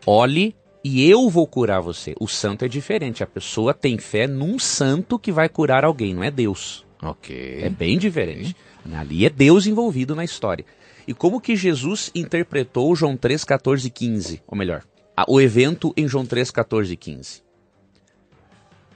[0.07, 2.15] olhe e eu vou curar você.
[2.19, 3.23] O santo é diferente.
[3.23, 6.85] A pessoa tem fé num santo que vai curar alguém, não é Deus.
[7.03, 7.59] Ok.
[7.61, 8.55] É bem diferente.
[8.93, 10.65] Ali é Deus envolvido na história.
[11.07, 14.43] E como que Jesus interpretou João 3, 14 e 15?
[14.47, 14.85] Ou melhor,
[15.27, 17.43] o evento em João 3, 14 e 15.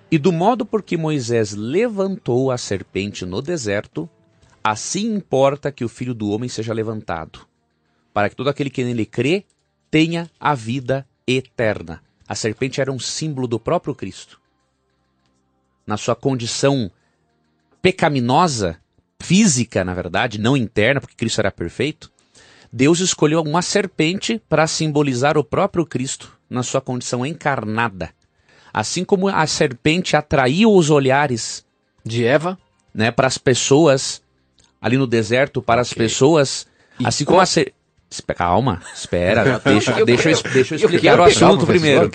[0.09, 4.09] E do modo por que Moisés levantou a serpente no deserto,
[4.62, 7.40] assim importa que o filho do homem seja levantado,
[8.14, 9.45] para que todo aquele que nele crê
[9.90, 12.03] tenha a vida eterna.
[12.29, 14.40] A serpente era um símbolo do próprio Cristo.
[15.85, 16.90] Na sua condição
[17.87, 18.79] pecaminosa,
[19.22, 22.11] física, na verdade, não interna, porque Cristo era perfeito,
[22.72, 28.11] Deus escolheu uma serpente para simbolizar o próprio Cristo na sua condição encarnada.
[28.75, 31.64] Assim como a serpente atraiu os olhares
[32.05, 32.59] de Eva,
[32.92, 34.20] né, para as pessoas
[34.83, 35.83] ali no deserto, para okay.
[35.83, 36.66] as pessoas,
[36.99, 37.72] e assim como a ser...
[38.37, 42.11] Calma, espera, deixa, eu, deixa, eu, deixa eu explicar eu o assunto primeiro.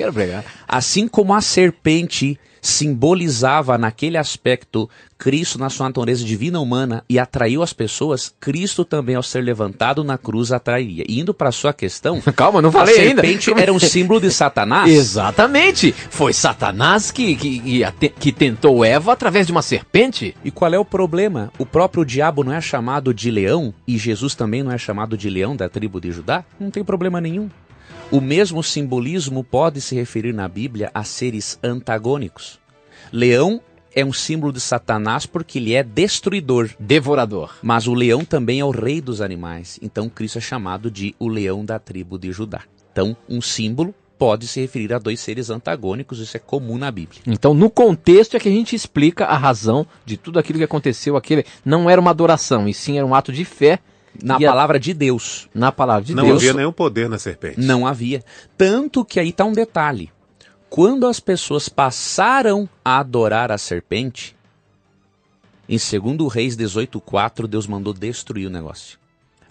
[0.67, 7.61] Assim como a serpente simbolizava naquele aspecto Cristo na sua natureza divina humana e atraiu
[7.61, 11.03] as pessoas, Cristo também ao ser levantado na cruz atrairia.
[11.07, 13.61] indo para sua questão, calma, não falei a serpente ainda.
[13.61, 14.89] era um símbolo de Satanás.
[14.89, 15.91] Exatamente.
[15.91, 17.83] Foi Satanás que, que,
[18.19, 20.35] que tentou Eva através de uma serpente.
[20.43, 21.51] E qual é o problema?
[21.59, 25.29] O próprio diabo não é chamado de leão e Jesus também não é chamado de
[25.29, 26.43] leão da tribo de Judá?
[26.59, 27.49] Não tem problema nenhum.
[28.11, 32.59] O mesmo simbolismo pode se referir na Bíblia a seres antagônicos.
[33.09, 33.61] Leão
[33.95, 37.55] é um símbolo de Satanás porque ele é destruidor, devorador.
[37.61, 39.79] Mas o leão também é o rei dos animais.
[39.81, 42.63] Então Cristo é chamado de o leão da tribo de Judá.
[42.91, 47.21] Então, um símbolo pode se referir a dois seres antagônicos, isso é comum na Bíblia.
[47.25, 51.15] Então, no contexto é que a gente explica a razão de tudo aquilo que aconteceu.
[51.15, 53.79] Aquele não era uma adoração, e sim era um ato de fé
[54.21, 54.79] na e palavra a...
[54.79, 55.49] de Deus.
[55.53, 56.33] Na palavra de não Deus.
[56.33, 57.59] Não havia nenhum poder na serpente.
[57.59, 58.23] Não havia.
[58.57, 60.11] Tanto que aí está um detalhe.
[60.69, 64.35] Quando as pessoas passaram a adorar a serpente,
[65.67, 68.99] em 2 Reis 18,4, Deus mandou destruir o negócio.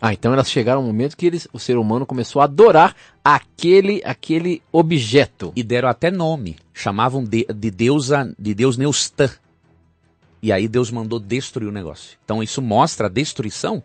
[0.00, 4.00] Ah, então elas chegaram ao momento que eles, o ser humano começou a adorar aquele,
[4.02, 5.52] aquele objeto.
[5.54, 6.56] E deram até nome.
[6.72, 9.30] Chamavam de, de, deusa, de Deus Neustã.
[10.42, 12.16] E aí Deus mandou destruir o negócio.
[12.24, 13.82] Então isso mostra a destruição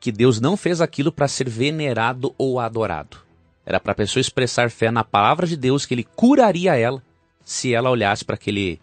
[0.00, 3.18] que Deus não fez aquilo para ser venerado ou adorado.
[3.64, 7.02] Era para a pessoa expressar fé na palavra de Deus que ele curaria ela
[7.44, 8.80] se ela olhasse para aquele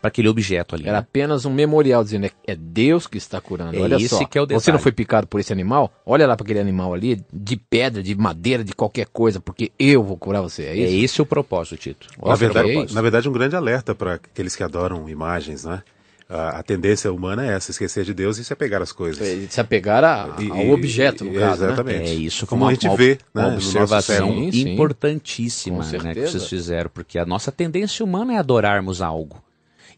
[0.00, 0.84] para aquele objeto ali.
[0.84, 0.98] Era né?
[0.98, 3.74] apenas um memorial dizendo é, é Deus que está curando.
[3.74, 4.24] É Olha esse só.
[4.26, 4.78] que é o Você não detalhe.
[4.82, 5.90] foi picado por esse animal?
[6.04, 10.02] Olha lá para aquele animal ali, de pedra, de madeira, de qualquer coisa, porque eu
[10.02, 10.64] vou curar você.
[10.64, 11.04] É É isso?
[11.04, 12.08] esse o propósito, Tito.
[12.22, 12.94] Na verdade, Ok.
[12.94, 15.82] na verdade, um grande alerta para aqueles que adoram imagens, né?
[16.28, 19.20] A, a tendência humana é essa, esquecer de Deus e se apegar às coisas.
[19.26, 21.60] É, Se apegar a- E- ao objeto, no e- caso.
[21.62, 21.68] né?
[21.68, 22.08] Exatamente.
[22.10, 24.28] É isso Como uma- a gente uma- vê uma né, no nosso observação.
[24.32, 24.72] Sim, sim.
[24.72, 29.42] importantíssima né, que vocês fizeram, porque a nossa tendência humana é adorarmos algo.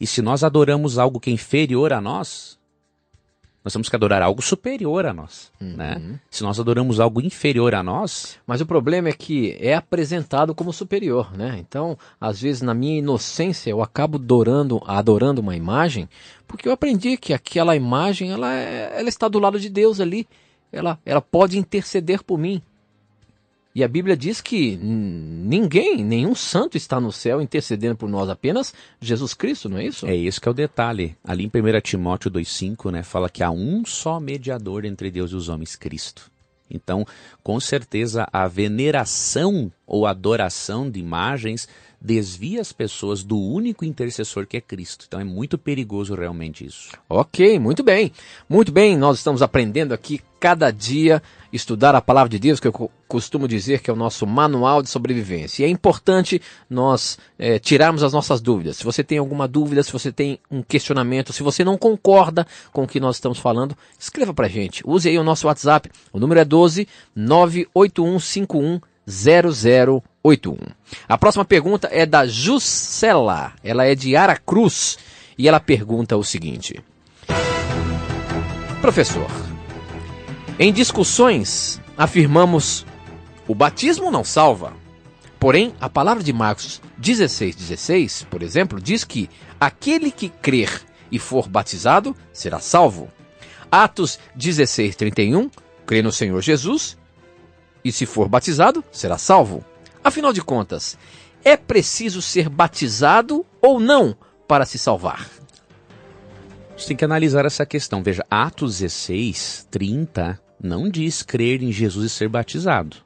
[0.00, 2.55] E se nós adoramos algo que é inferior a nós,
[3.66, 5.50] nós temos que adorar algo superior a nós.
[5.60, 5.74] Uhum.
[5.74, 6.20] Né?
[6.30, 10.72] Se nós adoramos algo inferior a nós, Mas o problema é que é apresentado como
[10.72, 11.56] superior, né?
[11.58, 16.08] Então, às vezes, na minha inocência, eu acabo adorando, adorando uma imagem,
[16.46, 20.28] porque eu aprendi que aquela imagem, ela, é- ela está do lado de Deus ali.
[20.70, 22.62] Ela, ela pode interceder por mim.
[23.76, 28.72] E a Bíblia diz que ninguém, nenhum santo está no céu intercedendo por nós, apenas
[28.98, 30.06] Jesus Cristo, não é isso?
[30.06, 31.14] é esse que é o detalhe.
[31.22, 35.36] Ali em 1 Timóteo 2,5, né, fala que há um só mediador entre Deus e
[35.36, 36.30] os homens, Cristo.
[36.70, 37.04] Então,
[37.42, 41.68] com certeza, a veneração ou adoração de imagens
[42.06, 45.06] desvia as pessoas do único intercessor que é Cristo.
[45.08, 46.90] Então é muito perigoso realmente isso.
[47.08, 48.12] Ok, muito bem.
[48.48, 51.20] Muito bem, nós estamos aprendendo aqui cada dia
[51.52, 54.82] estudar a palavra de Deus, que eu co- costumo dizer que é o nosso manual
[54.82, 55.62] de sobrevivência.
[55.62, 56.40] E é importante
[56.70, 58.76] nós eh, tirarmos as nossas dúvidas.
[58.76, 62.84] Se você tem alguma dúvida, se você tem um questionamento, se você não concorda com
[62.84, 64.82] o que nós estamos falando, escreva pra gente.
[64.86, 65.90] Use aí o nosso WhatsApp.
[66.12, 66.86] O número é 12
[67.16, 68.80] 98151
[70.26, 70.56] 0081.
[71.08, 73.52] A próxima pergunta é da Juscela.
[73.62, 74.98] Ela é de Aracruz
[75.38, 76.82] e ela pergunta o seguinte:
[78.80, 79.30] Professor,
[80.58, 82.84] em discussões afirmamos
[83.46, 84.72] o batismo não salva.
[85.38, 89.28] Porém, a palavra de Marcos 16, 16, por exemplo, diz que
[89.60, 93.10] aquele que crer e for batizado será salvo.
[93.70, 95.50] Atos 16, 31,
[95.84, 96.96] crê no Senhor Jesus
[97.84, 99.64] e se for batizado, será salvo.
[100.06, 100.96] Afinal de contas,
[101.44, 105.28] é preciso ser batizado ou não para se salvar?
[106.76, 108.04] Você tem que analisar essa questão.
[108.04, 112.98] Veja, Atos 16, 30 não diz crer em Jesus e ser batizado.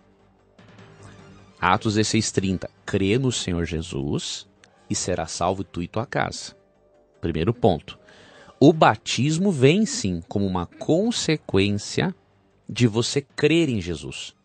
[1.58, 4.46] Atos 16, 30, crê no Senhor Jesus
[4.90, 6.54] e será salvo tu e tua casa.
[7.18, 7.98] Primeiro ponto.
[8.60, 12.14] O batismo vem sim como uma consequência
[12.68, 14.38] de você crer em Jesus.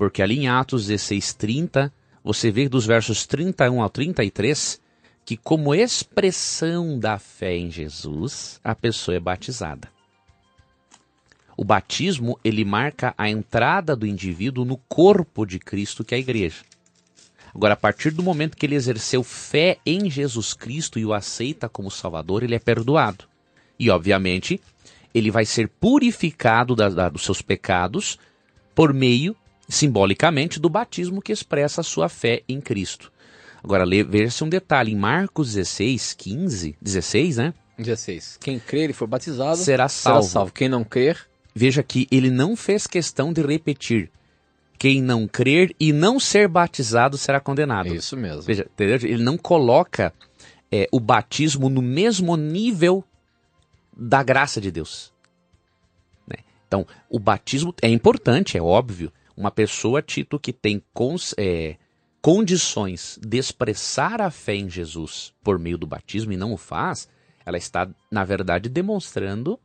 [0.00, 1.92] Porque ali em Atos 16, 30,
[2.24, 4.80] você vê dos versos 31 ao 33
[5.26, 9.90] que, como expressão da fé em Jesus, a pessoa é batizada.
[11.54, 16.20] O batismo, ele marca a entrada do indivíduo no corpo de Cristo, que é a
[16.20, 16.62] igreja.
[17.54, 21.68] Agora, a partir do momento que ele exerceu fé em Jesus Cristo e o aceita
[21.68, 23.26] como Salvador, ele é perdoado.
[23.78, 24.58] E, obviamente,
[25.12, 28.18] ele vai ser purificado da- da- dos seus pecados
[28.74, 29.36] por meio,
[29.70, 33.10] simbolicamente, do batismo que expressa a sua fé em Cristo.
[33.62, 37.54] Agora, veja-se um detalhe, em Marcos 16, 15, 16, né?
[37.78, 38.38] 16.
[38.40, 40.52] Quem crer e for batizado Será salvo.
[40.52, 44.10] Quem não crer, Veja que ele não fez questão de repetir.
[44.78, 47.88] Quem não crer e não ser batizado será condenado.
[47.88, 48.42] é isso mesmo.
[48.42, 48.96] Veja, entendeu?
[49.10, 50.12] Ele não coloca
[50.70, 53.04] é, o batismo no mesmo nível
[53.94, 55.12] da graça de Deus.
[56.26, 56.36] né?
[56.66, 59.12] Então, o batismo é importante, é óbvio.
[59.40, 61.76] Uma pessoa, Tito, que tem cons- é,
[62.20, 67.08] condições de expressar a fé em Jesus por meio do batismo e não o faz,
[67.46, 69.58] ela está, na verdade, demonstrando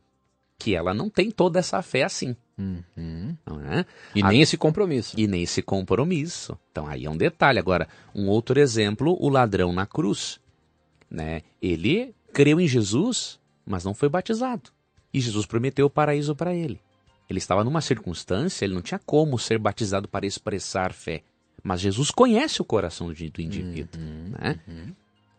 [0.58, 2.34] que ela não tem toda essa fé assim.
[2.58, 3.36] Uhum.
[3.46, 3.84] Não é?
[4.14, 5.14] E A- nem esse compromisso.
[5.20, 6.58] e nesse compromisso.
[6.72, 7.58] Então aí é um detalhe.
[7.58, 10.40] Agora, um outro exemplo, o ladrão na cruz.
[11.10, 11.42] Né?
[11.60, 14.70] Ele creu em Jesus, mas não foi batizado.
[15.12, 16.80] E Jesus prometeu o paraíso para ele.
[17.28, 21.22] Ele estava numa circunstância, ele não tinha como ser batizado para expressar fé.
[21.62, 23.12] Mas Jesus conhece o coração do
[23.42, 24.00] indivíduo.
[24.38, 24.60] né?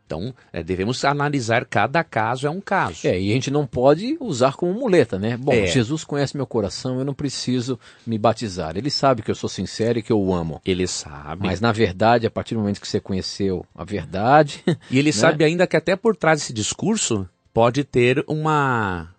[0.06, 3.06] Então, é, devemos analisar cada caso, é um caso.
[3.06, 5.36] É, e a gente não pode usar como muleta, né?
[5.36, 5.68] Bom, É.
[5.68, 8.78] Jesus conhece meu coração, eu não preciso me batizar.
[8.78, 10.62] Ele sabe que eu sou sincero e que eu o amo.
[10.66, 11.46] Ele sabe.
[11.46, 15.44] Mas na verdade, a partir do momento que você conheceu a verdade, E ele sabe
[15.44, 19.10] ainda que até por trás desse discurso pode ter uma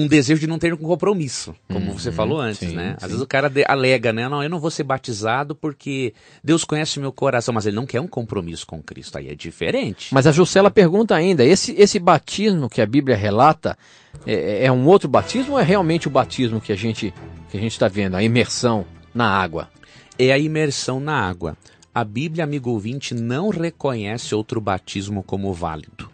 [0.00, 2.94] um desejo de não ter um compromisso, como você falou antes, sim, né?
[2.96, 3.08] Às sim.
[3.08, 4.28] vezes o cara de- alega, né?
[4.28, 7.86] Não, eu não vou ser batizado porque Deus conhece o meu coração, mas ele não
[7.86, 9.18] quer um compromisso com Cristo.
[9.18, 10.12] Aí é diferente.
[10.12, 13.76] Mas a Juscela pergunta ainda: esse, esse batismo que a Bíblia relata
[14.26, 17.12] é, é um outro batismo ou é realmente o batismo que a gente
[17.50, 18.84] que a gente está vendo, a imersão
[19.14, 19.68] na água?
[20.18, 21.56] É a imersão na água.
[21.92, 26.08] A Bíblia, amigo ouvinte, não reconhece outro batismo como válido.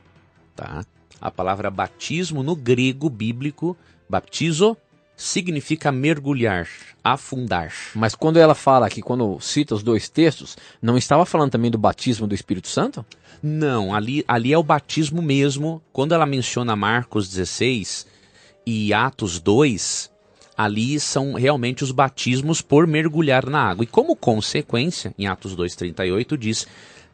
[0.55, 0.82] tá?
[1.20, 3.76] A palavra batismo no grego bíblico,
[4.08, 4.76] baptizo,
[5.16, 6.68] significa mergulhar,
[7.02, 7.72] afundar.
[7.94, 11.78] Mas quando ela fala aqui, quando cita os dois textos, não estava falando também do
[11.78, 13.04] batismo do Espírito Santo?
[13.42, 15.82] Não, ali, ali é o batismo mesmo.
[15.92, 18.06] Quando ela menciona Marcos 16
[18.66, 20.10] e Atos 2,
[20.56, 23.84] ali são realmente os batismos por mergulhar na água.
[23.84, 26.66] E como consequência, em Atos 2,38 diz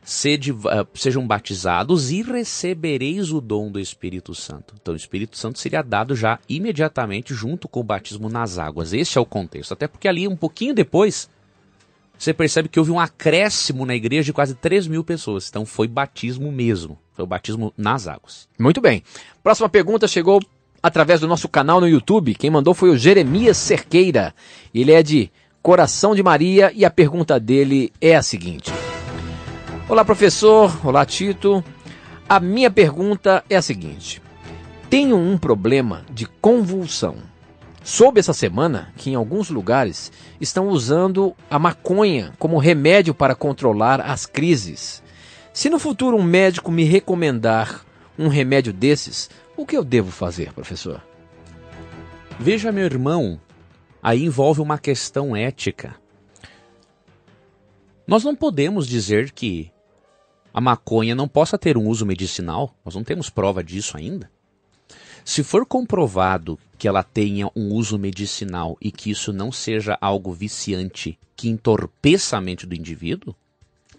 [0.05, 0.59] Sede, uh,
[0.95, 4.75] sejam batizados e recebereis o dom do Espírito Santo.
[4.81, 8.93] Então, o Espírito Santo seria dado já imediatamente junto com o batismo nas águas.
[8.93, 9.73] Esse é o contexto.
[9.73, 11.31] Até porque ali, um pouquinho depois,
[12.19, 15.49] você percebe que houve um acréscimo na igreja de quase 3 mil pessoas.
[15.49, 16.99] Então, foi batismo mesmo.
[17.13, 18.49] Foi o batismo nas águas.
[18.59, 19.05] Muito bem.
[19.41, 20.41] Próxima pergunta chegou
[20.83, 22.35] através do nosso canal no YouTube.
[22.35, 24.35] Quem mandou foi o Jeremias Cerqueira.
[24.75, 25.31] Ele é de
[25.63, 28.73] Coração de Maria e a pergunta dele é a seguinte.
[29.93, 30.81] Olá, professor.
[30.87, 31.63] Olá, Tito.
[32.27, 34.23] A minha pergunta é a seguinte:
[34.89, 37.17] Tenho um problema de convulsão.
[37.85, 44.01] Soube essa semana que em alguns lugares estão usando a maconha como remédio para controlar
[44.01, 45.03] as crises.
[45.53, 47.85] Se no futuro um médico me recomendar
[48.19, 51.03] um remédio desses, o que eu devo fazer, professor?
[52.41, 53.39] Veja, meu irmão,
[54.03, 55.95] aí envolve uma questão ética.
[58.07, 59.72] Nós não podemos dizer que
[60.53, 64.31] a maconha não possa ter um uso medicinal, nós não temos prova disso ainda.
[65.25, 70.33] Se for comprovado que ela tenha um uso medicinal e que isso não seja algo
[70.33, 73.35] viciante que entorpeça a mente do indivíduo,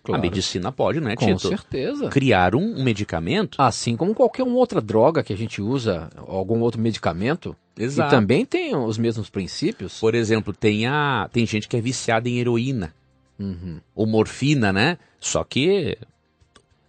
[0.04, 0.20] claro.
[0.20, 1.48] a medicina pode, né, Com Tito?
[1.48, 2.10] certeza.
[2.10, 3.62] Criar um, um, medicamento.
[3.62, 7.56] Assim como qualquer outra droga que a gente usa, algum outro medicamento.
[7.78, 8.14] Exato.
[8.14, 10.00] E também tem os mesmos princípios.
[10.00, 12.94] Por exemplo, tem, a, tem gente que é viciada em heroína.
[13.40, 13.80] Uhum.
[13.96, 14.98] Ou morfina, né?
[15.20, 15.98] Só que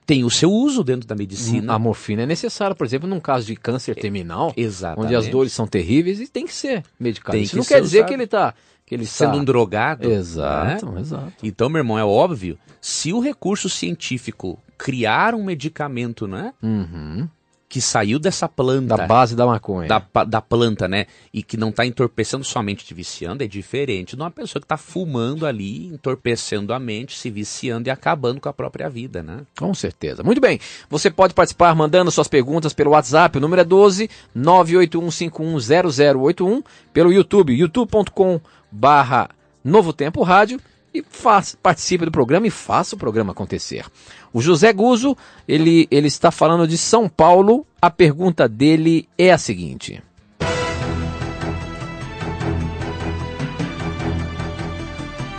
[0.06, 1.74] tem o seu uso dentro da medicina.
[1.74, 5.06] A morfina é necessária, por exemplo, num caso de câncer terminal, Exatamente.
[5.06, 7.32] onde as dores são terríveis e tem que ser medicado.
[7.32, 8.08] Tem Isso não quer dizer usado.
[8.08, 8.54] que ele está
[8.86, 9.40] que ele sendo está...
[9.40, 10.10] um drogado.
[10.10, 11.00] Exato, né?
[11.00, 11.32] exato.
[11.42, 16.52] Então, meu irmão, é óbvio, se o recurso científico criar um medicamento, né?
[16.62, 17.26] Uhum
[17.68, 18.96] que saiu dessa planta.
[18.96, 19.88] Da base da maconha.
[19.88, 21.06] Da, da planta, né?
[21.32, 24.66] E que não está entorpecendo sua mente te viciando, é diferente de uma pessoa que
[24.66, 29.38] está fumando ali, entorpecendo a mente, se viciando e acabando com a própria vida, né?
[29.58, 30.22] Com certeza.
[30.22, 30.60] Muito bem.
[30.88, 36.62] Você pode participar mandando suas perguntas pelo WhatsApp, o número é 12 981510081,
[36.92, 38.40] pelo YouTube, youtube.com
[38.70, 39.28] barra
[39.64, 40.60] Novo Tempo Rádio
[40.94, 43.84] e faz, participe do programa e faça o programa acontecer.
[44.32, 45.16] O José Guzo,
[45.46, 47.66] ele, ele está falando de São Paulo.
[47.82, 50.00] A pergunta dele é a seguinte.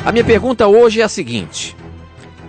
[0.05, 1.75] A minha pergunta hoje é a seguinte: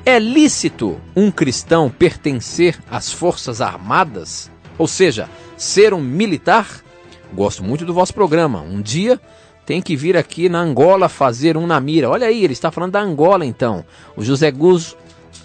[0.04, 4.50] É lícito um cristão pertencer às Forças Armadas?
[4.76, 6.84] Ou seja, ser um militar?
[7.32, 8.60] Gosto muito do vosso programa.
[8.60, 9.20] Um dia
[9.66, 12.08] tem que vir aqui na Angola fazer um na mira.
[12.08, 13.84] Olha aí, ele está falando da Angola então.
[14.16, 14.96] O José Guz,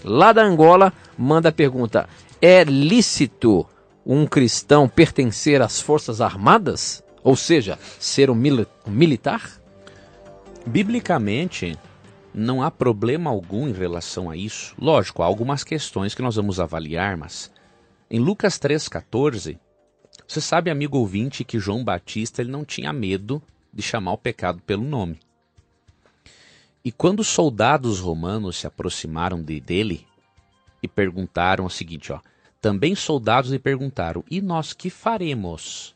[0.04, 2.08] lá da Angola, manda a pergunta:
[2.40, 3.66] é lícito
[4.06, 7.04] um cristão pertencer às Forças Armadas?
[7.24, 9.60] Ou seja, ser um, mil um militar?
[10.66, 11.78] Biblicamente,
[12.34, 14.76] não há problema algum em relação a isso.
[14.80, 17.52] Lógico, há algumas questões que nós vamos avaliar, mas
[18.10, 19.58] em Lucas 3,14,
[20.28, 23.42] você sabe, amigo ouvinte, que João Batista ele não tinha medo
[23.74, 25.20] de chamar o pecado pelo nome.
[26.84, 30.08] E quando os soldados romanos se aproximaram de, dele
[30.82, 32.20] e perguntaram o seguinte, ó,
[32.60, 35.96] também soldados lhe perguntaram: "E nós que faremos?"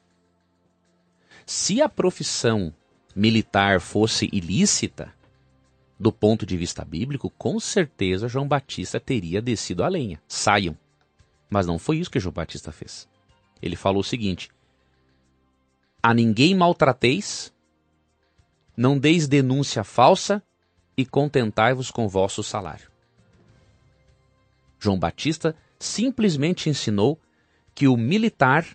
[1.46, 2.74] Se a profissão
[3.16, 5.14] militar fosse ilícita,
[5.98, 10.22] do ponto de vista bíblico, com certeza João Batista teria descido a lenha.
[10.28, 10.78] Saiam.
[11.50, 13.08] Mas não foi isso que João Batista fez.
[13.62, 14.50] Ele falou o seguinte:
[16.04, 17.54] A ninguém maltrateis,
[18.76, 20.44] não deis denúncia falsa
[20.98, 22.90] e contentai-vos com vosso salário.
[24.80, 27.20] João Batista simplesmente ensinou
[27.74, 28.66] que o militar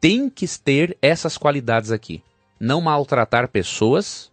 [0.00, 2.22] tem que ter essas qualidades aqui.
[2.58, 4.32] Não maltratar pessoas.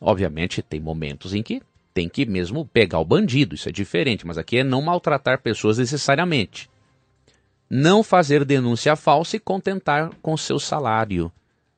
[0.00, 1.62] Obviamente, tem momentos em que
[1.92, 5.78] tem que mesmo pegar o bandido, isso é diferente, mas aqui é não maltratar pessoas
[5.78, 6.68] necessariamente.
[7.70, 11.32] Não fazer denúncia falsa e contentar com seu salário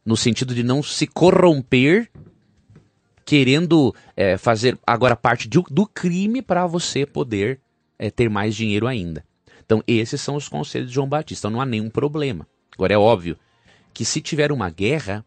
[0.07, 2.09] no sentido de não se corromper
[3.25, 7.61] querendo é, fazer agora parte de, do crime para você poder
[7.99, 9.25] é, ter mais dinheiro ainda.
[9.65, 11.49] Então, esses são os conselhos de João Batista.
[11.49, 12.47] Então, não há nenhum problema.
[12.73, 13.37] Agora, é óbvio
[13.93, 15.25] que se tiver uma guerra,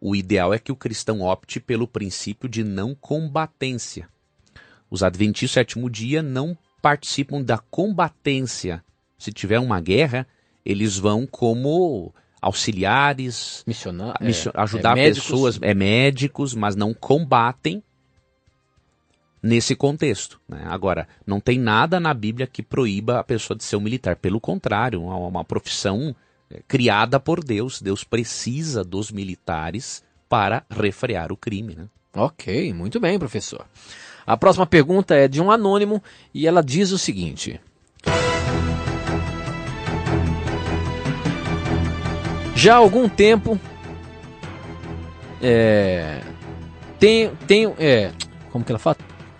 [0.00, 4.08] o ideal é que o cristão opte pelo princípio de não combatência.
[4.90, 8.82] Os adventistas do sétimo dia não participam da combatência.
[9.16, 10.26] Se tiver uma guerra,
[10.64, 15.30] eles vão como auxiliares, Missionar, missio- é, ajudar é, médicos.
[15.30, 17.82] pessoas, é médicos, mas não combatem
[19.42, 20.40] nesse contexto.
[20.48, 20.62] né?
[20.66, 24.16] Agora, não tem nada na Bíblia que proíba a pessoa de ser um militar.
[24.16, 26.14] Pelo contrário, uma, uma profissão
[26.50, 27.80] é, criada por Deus.
[27.80, 31.74] Deus precisa dos militares para refrear o crime.
[31.74, 31.86] Né?
[32.14, 33.64] Ok, muito bem, professor.
[34.26, 36.02] A próxima pergunta é de um anônimo
[36.34, 37.58] e ela diz o seguinte:
[42.60, 43.58] Já há algum tempo
[45.40, 46.20] é,
[46.98, 48.12] tenho, tenho é,
[48.52, 48.98] como que ela fala?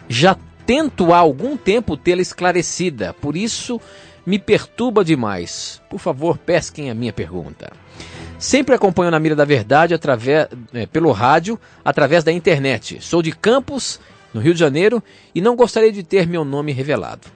[0.08, 3.78] Já tento há algum tempo tê-la esclarecida, por isso
[4.24, 5.82] me perturba demais.
[5.90, 7.70] Por favor, pesquem a minha pergunta.
[8.38, 13.02] Sempre acompanho na mira da verdade através, é, pelo rádio, através da internet.
[13.02, 14.00] Sou de Campos,
[14.32, 15.04] no Rio de Janeiro,
[15.34, 17.28] e não gostaria de ter meu nome revelado.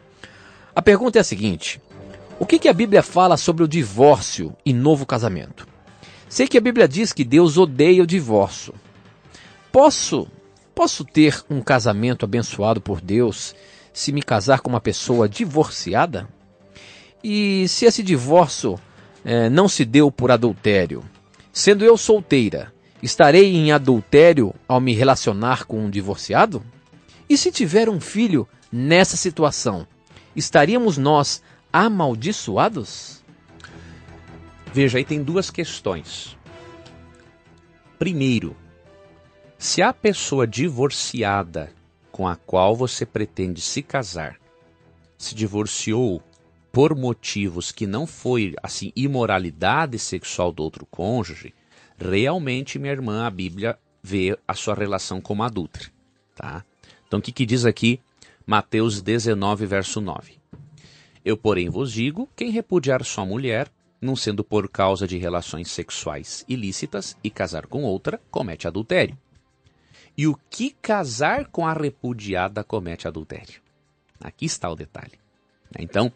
[0.74, 1.78] A pergunta é a seguinte:
[2.38, 5.73] O que, que a Bíblia fala sobre o divórcio e novo casamento?
[6.34, 8.74] Sei que a Bíblia diz que Deus odeia o divórcio.
[9.70, 10.26] Posso,
[10.74, 13.54] posso ter um casamento abençoado por Deus
[13.92, 16.28] se me casar com uma pessoa divorciada?
[17.22, 18.76] E se esse divórcio
[19.24, 21.04] eh, não se deu por adultério?
[21.52, 26.64] Sendo eu solteira, estarei em adultério ao me relacionar com um divorciado?
[27.28, 29.86] E se tiver um filho nessa situação,
[30.34, 31.40] estaríamos nós
[31.72, 33.22] amaldiçoados?
[34.74, 36.36] Veja, aí tem duas questões.
[37.96, 38.56] Primeiro,
[39.56, 41.72] se a pessoa divorciada
[42.10, 44.36] com a qual você pretende se casar
[45.16, 46.20] se divorciou
[46.72, 51.54] por motivos que não foi assim imoralidade sexual do outro cônjuge,
[51.96, 55.88] realmente, minha irmã, a Bíblia vê a sua relação como adulta,
[56.34, 56.64] tá?
[57.06, 58.00] Então o que, que diz aqui
[58.44, 60.36] Mateus 19, verso 9?
[61.24, 63.70] Eu, porém, vos digo: quem repudiar sua mulher,
[64.00, 69.16] não sendo por causa de relações sexuais ilícitas, e casar com outra, comete adultério.
[70.16, 73.60] E o que casar com a repudiada comete adultério?
[74.20, 75.18] Aqui está o detalhe.
[75.78, 76.12] Então,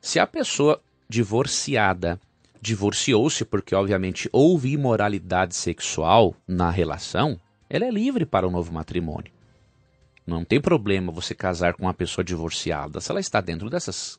[0.00, 2.18] se a pessoa divorciada
[2.60, 7.38] divorciou-se porque, obviamente, houve imoralidade sexual na relação,
[7.68, 9.32] ela é livre para o novo matrimônio.
[10.24, 14.18] Não tem problema você casar com uma pessoa divorciada se ela está dentro dessas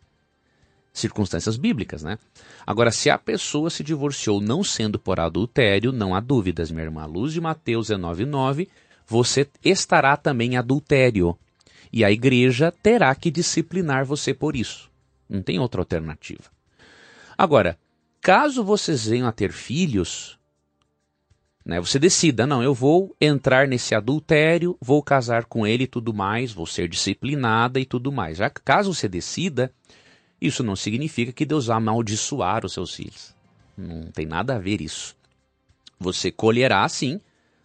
[0.93, 2.19] circunstâncias bíblicas, né?
[2.65, 7.01] Agora, se a pessoa se divorciou não sendo por adultério, não há dúvidas, minha irmã.
[7.01, 8.69] À luz de Mateus 19,9,
[9.07, 11.37] você estará também adultério.
[11.91, 14.89] E a igreja terá que disciplinar você por isso.
[15.27, 16.43] Não tem outra alternativa.
[17.35, 17.77] Agora,
[18.21, 20.37] caso vocês venham a ter filhos,
[21.65, 26.13] né, você decida, não, eu vou entrar nesse adultério, vou casar com ele e tudo
[26.13, 28.37] mais, vou ser disciplinada e tudo mais.
[28.37, 29.71] Já caso você decida,
[30.45, 33.33] isso não significa que Deus vai amaldiçoar os seus filhos.
[33.77, 35.15] Não tem nada a ver isso.
[35.99, 37.19] Você colherá, sim,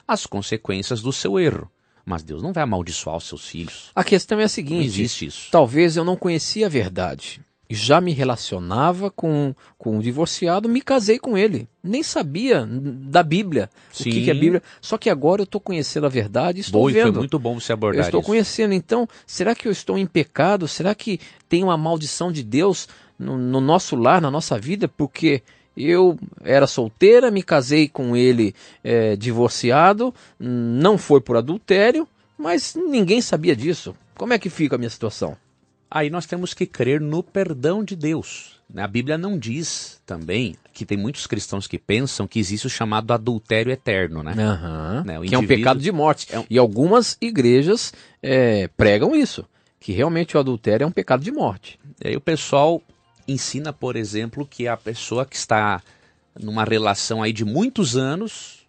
[0.07, 1.70] as consequências do seu erro.
[2.05, 3.91] Mas Deus não vai amaldiçoar os seus filhos.
[3.95, 5.49] A questão é a Não seguinte: existe isso.
[5.51, 7.41] talvez eu não conhecia a verdade.
[7.71, 11.69] Já me relacionava com, com um divorciado, me casei com ele.
[11.85, 13.69] Nem sabia da Bíblia.
[13.93, 14.25] O que, Sim.
[14.25, 14.62] que é Bíblia.
[14.81, 17.19] Só que agora eu estou conhecendo a verdade estou Bom, e foi vendo.
[17.19, 18.27] muito bom você Eu abordar estou isso.
[18.27, 18.73] conhecendo.
[18.73, 20.66] Então, será que eu estou em pecado?
[20.66, 22.89] Será que tem uma maldição de Deus
[23.19, 24.89] no, no nosso lar, na nossa vida?
[24.89, 25.43] Porque
[25.77, 33.21] eu era solteira, me casei com ele eh, divorciado, não foi por adultério, mas ninguém
[33.21, 33.95] sabia disso.
[34.16, 35.37] Como é que fica a minha situação?
[35.91, 38.61] Aí nós temos que crer no perdão de Deus.
[38.72, 38.82] né?
[38.82, 43.12] A Bíblia não diz também que tem muitos cristãos que pensam que existe o chamado
[43.12, 44.34] adultério eterno, né?
[44.39, 45.03] Aham.
[45.07, 46.26] Né, o Que é um indivíduo- pecado de morte.
[46.30, 49.45] É um- E algumas igrejas eh, pregam isso,
[49.80, 51.78] que realmente o adultério é um pecado de morte.
[52.05, 52.82] E aí o pessoal
[53.26, 55.82] ensina, por exemplo, que a pessoa que está
[56.39, 58.66] numa relação aí de muitos anos,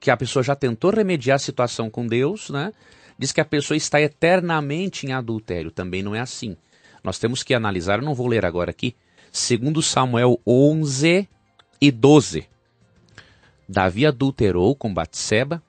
[0.00, 2.72] que a pessoa já tentou remediar a situação com Deus, né?
[3.22, 5.70] Diz que a pessoa está eternamente em adultério.
[5.70, 6.56] Também não é assim.
[7.04, 8.96] Nós temos que analisar, eu não vou ler agora aqui,
[9.30, 11.28] segundo Samuel 11
[11.80, 12.48] e 12.
[13.68, 15.62] Davi adulterou com Batseba,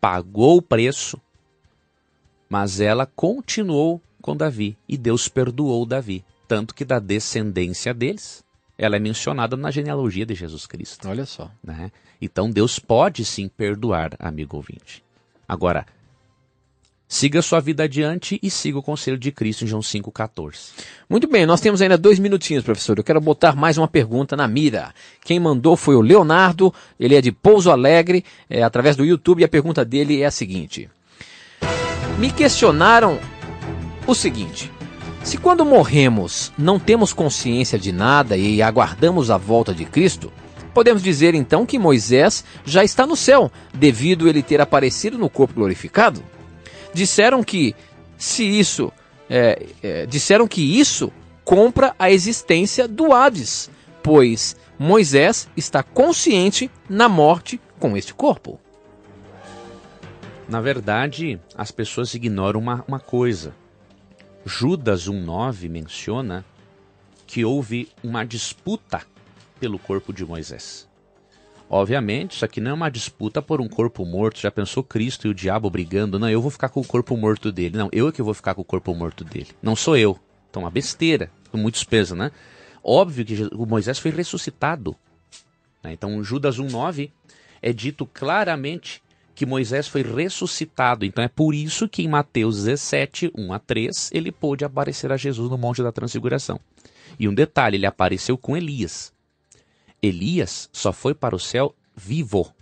[0.00, 1.20] pagou o preço,
[2.48, 8.42] mas ela continuou com Davi e Deus perdoou Davi, tanto que da descendência deles,
[8.78, 11.06] ela é mencionada na genealogia de Jesus Cristo.
[11.06, 11.50] Olha só.
[11.62, 11.92] Né?
[12.22, 15.04] Então Deus pode sim perdoar, amigo ouvinte.
[15.46, 15.86] Agora,
[17.08, 20.72] siga sua vida adiante e siga o conselho de Cristo em João 5,14.
[21.08, 22.98] Muito bem, nós temos ainda dois minutinhos, professor.
[22.98, 24.92] Eu quero botar mais uma pergunta na mira.
[25.24, 29.44] Quem mandou foi o Leonardo, ele é de Pouso Alegre, é, através do YouTube, e
[29.44, 30.90] a pergunta dele é a seguinte:
[32.18, 33.18] Me questionaram
[34.06, 34.72] o seguinte:
[35.22, 40.32] Se quando morremos não temos consciência de nada e aguardamos a volta de Cristo,
[40.74, 45.54] podemos dizer então que Moisés já está no céu, devido ele ter aparecido no corpo
[45.54, 46.22] glorificado?
[46.96, 47.76] Disseram que
[48.16, 48.90] se isso
[49.28, 51.12] é, é, disseram que isso
[51.44, 53.70] compra a existência do Hades,
[54.02, 58.58] pois Moisés está consciente na morte com este corpo.
[60.48, 63.54] Na verdade, as pessoas ignoram uma, uma coisa.
[64.46, 66.46] Judas 1,9 menciona
[67.26, 69.02] que houve uma disputa
[69.60, 70.88] pelo corpo de Moisés.
[71.68, 74.40] Obviamente, isso aqui não é uma disputa por um corpo morto.
[74.40, 76.18] Já pensou Cristo e o diabo brigando?
[76.18, 77.76] Não, eu vou ficar com o corpo morto dele.
[77.76, 79.48] Não, eu é que vou ficar com o corpo morto dele.
[79.60, 80.18] Não sou eu.
[80.48, 82.30] Então, uma besteira, com muitos pesos, né?
[82.82, 84.94] Óbvio que Moisés foi ressuscitado.
[85.82, 85.92] Né?
[85.92, 87.10] Então, Judas 1,9
[87.60, 89.02] é dito claramente
[89.36, 91.04] que Moisés foi ressuscitado.
[91.04, 95.16] Então é por isso que em Mateus 17, 1 a 3, ele pôde aparecer a
[95.16, 96.58] Jesus no Monte da Transfiguração.
[97.20, 99.12] E um detalhe, ele apareceu com Elias.
[100.06, 102.52] Elias só foi para o céu vivo,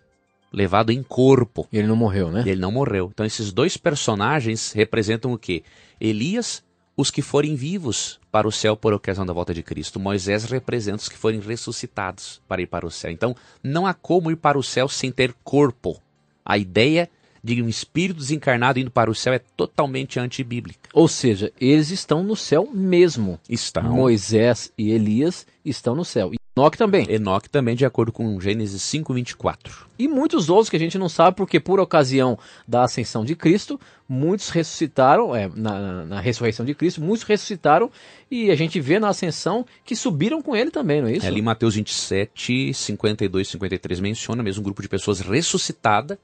[0.53, 1.66] levado em corpo.
[1.72, 2.42] Ele não morreu, né?
[2.47, 3.11] Ele não morreu.
[3.12, 5.62] Então esses dois personagens representam o quê?
[6.01, 6.62] Elias,
[6.97, 9.99] os que forem vivos para o céu por ocasião da volta de Cristo.
[9.99, 13.11] Moisés representa os que forem ressuscitados para ir para o céu.
[13.11, 16.01] Então não há como ir para o céu sem ter corpo.
[16.45, 17.11] A ideia
[17.42, 20.88] de um espírito desencarnado indo para o céu é totalmente antibíblica.
[20.95, 23.38] Ou seja, eles estão no céu mesmo.
[23.49, 23.82] Estão.
[23.82, 26.32] Moisés e Elias estão no céu.
[26.57, 27.05] Enoque também.
[27.11, 29.86] Enoque também, de acordo com Gênesis 5:24.
[29.98, 33.78] E muitos outros que a gente não sabe, porque por ocasião da ascensão de Cristo,
[34.09, 37.90] muitos ressuscitaram, é, na, na, ressurreição de Cristo, muitos ressuscitaram,
[38.30, 41.26] e a gente vê na ascensão que subiram com ele também, não é isso?
[41.26, 46.18] É, ali Mateus 27, 52, 53 menciona mesmo um grupo de pessoas ressuscitada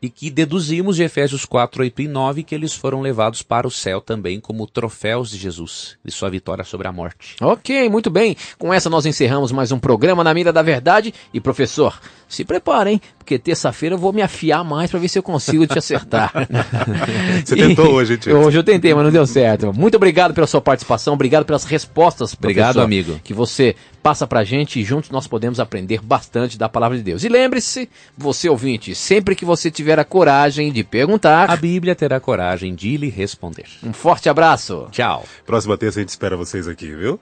[0.00, 3.70] e que deduzimos de Efésios 4, 8 e 9 que eles foram levados para o
[3.70, 7.36] céu também como troféus de Jesus, de sua vitória sobre a morte.
[7.40, 8.36] Ok, muito bem.
[8.58, 11.12] Com essa nós encerramos mais um programa na Mira da Verdade.
[11.32, 15.22] E professor, se preparem, porque terça-feira eu vou me afiar mais para ver se eu
[15.22, 16.32] consigo te acertar.
[17.44, 18.36] Você tentou hoje, tio?
[18.38, 19.72] Hoje eu tentei, mas não deu certo.
[19.72, 23.20] Muito obrigado pela sua participação, obrigado pelas respostas, Obrigado, amigo.
[23.22, 27.24] Que você passa pra gente e juntos nós podemos aprender bastante da palavra de Deus.
[27.24, 32.18] E lembre-se, você ouvinte, sempre que você tiver a coragem de perguntar, a Bíblia terá
[32.18, 33.66] coragem de lhe responder.
[33.84, 34.88] Um forte abraço.
[34.90, 35.24] Tchau.
[35.46, 37.20] Próxima terça a gente espera vocês aqui, viu?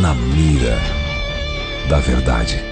[0.00, 0.78] Na mira
[1.90, 2.69] da verdade.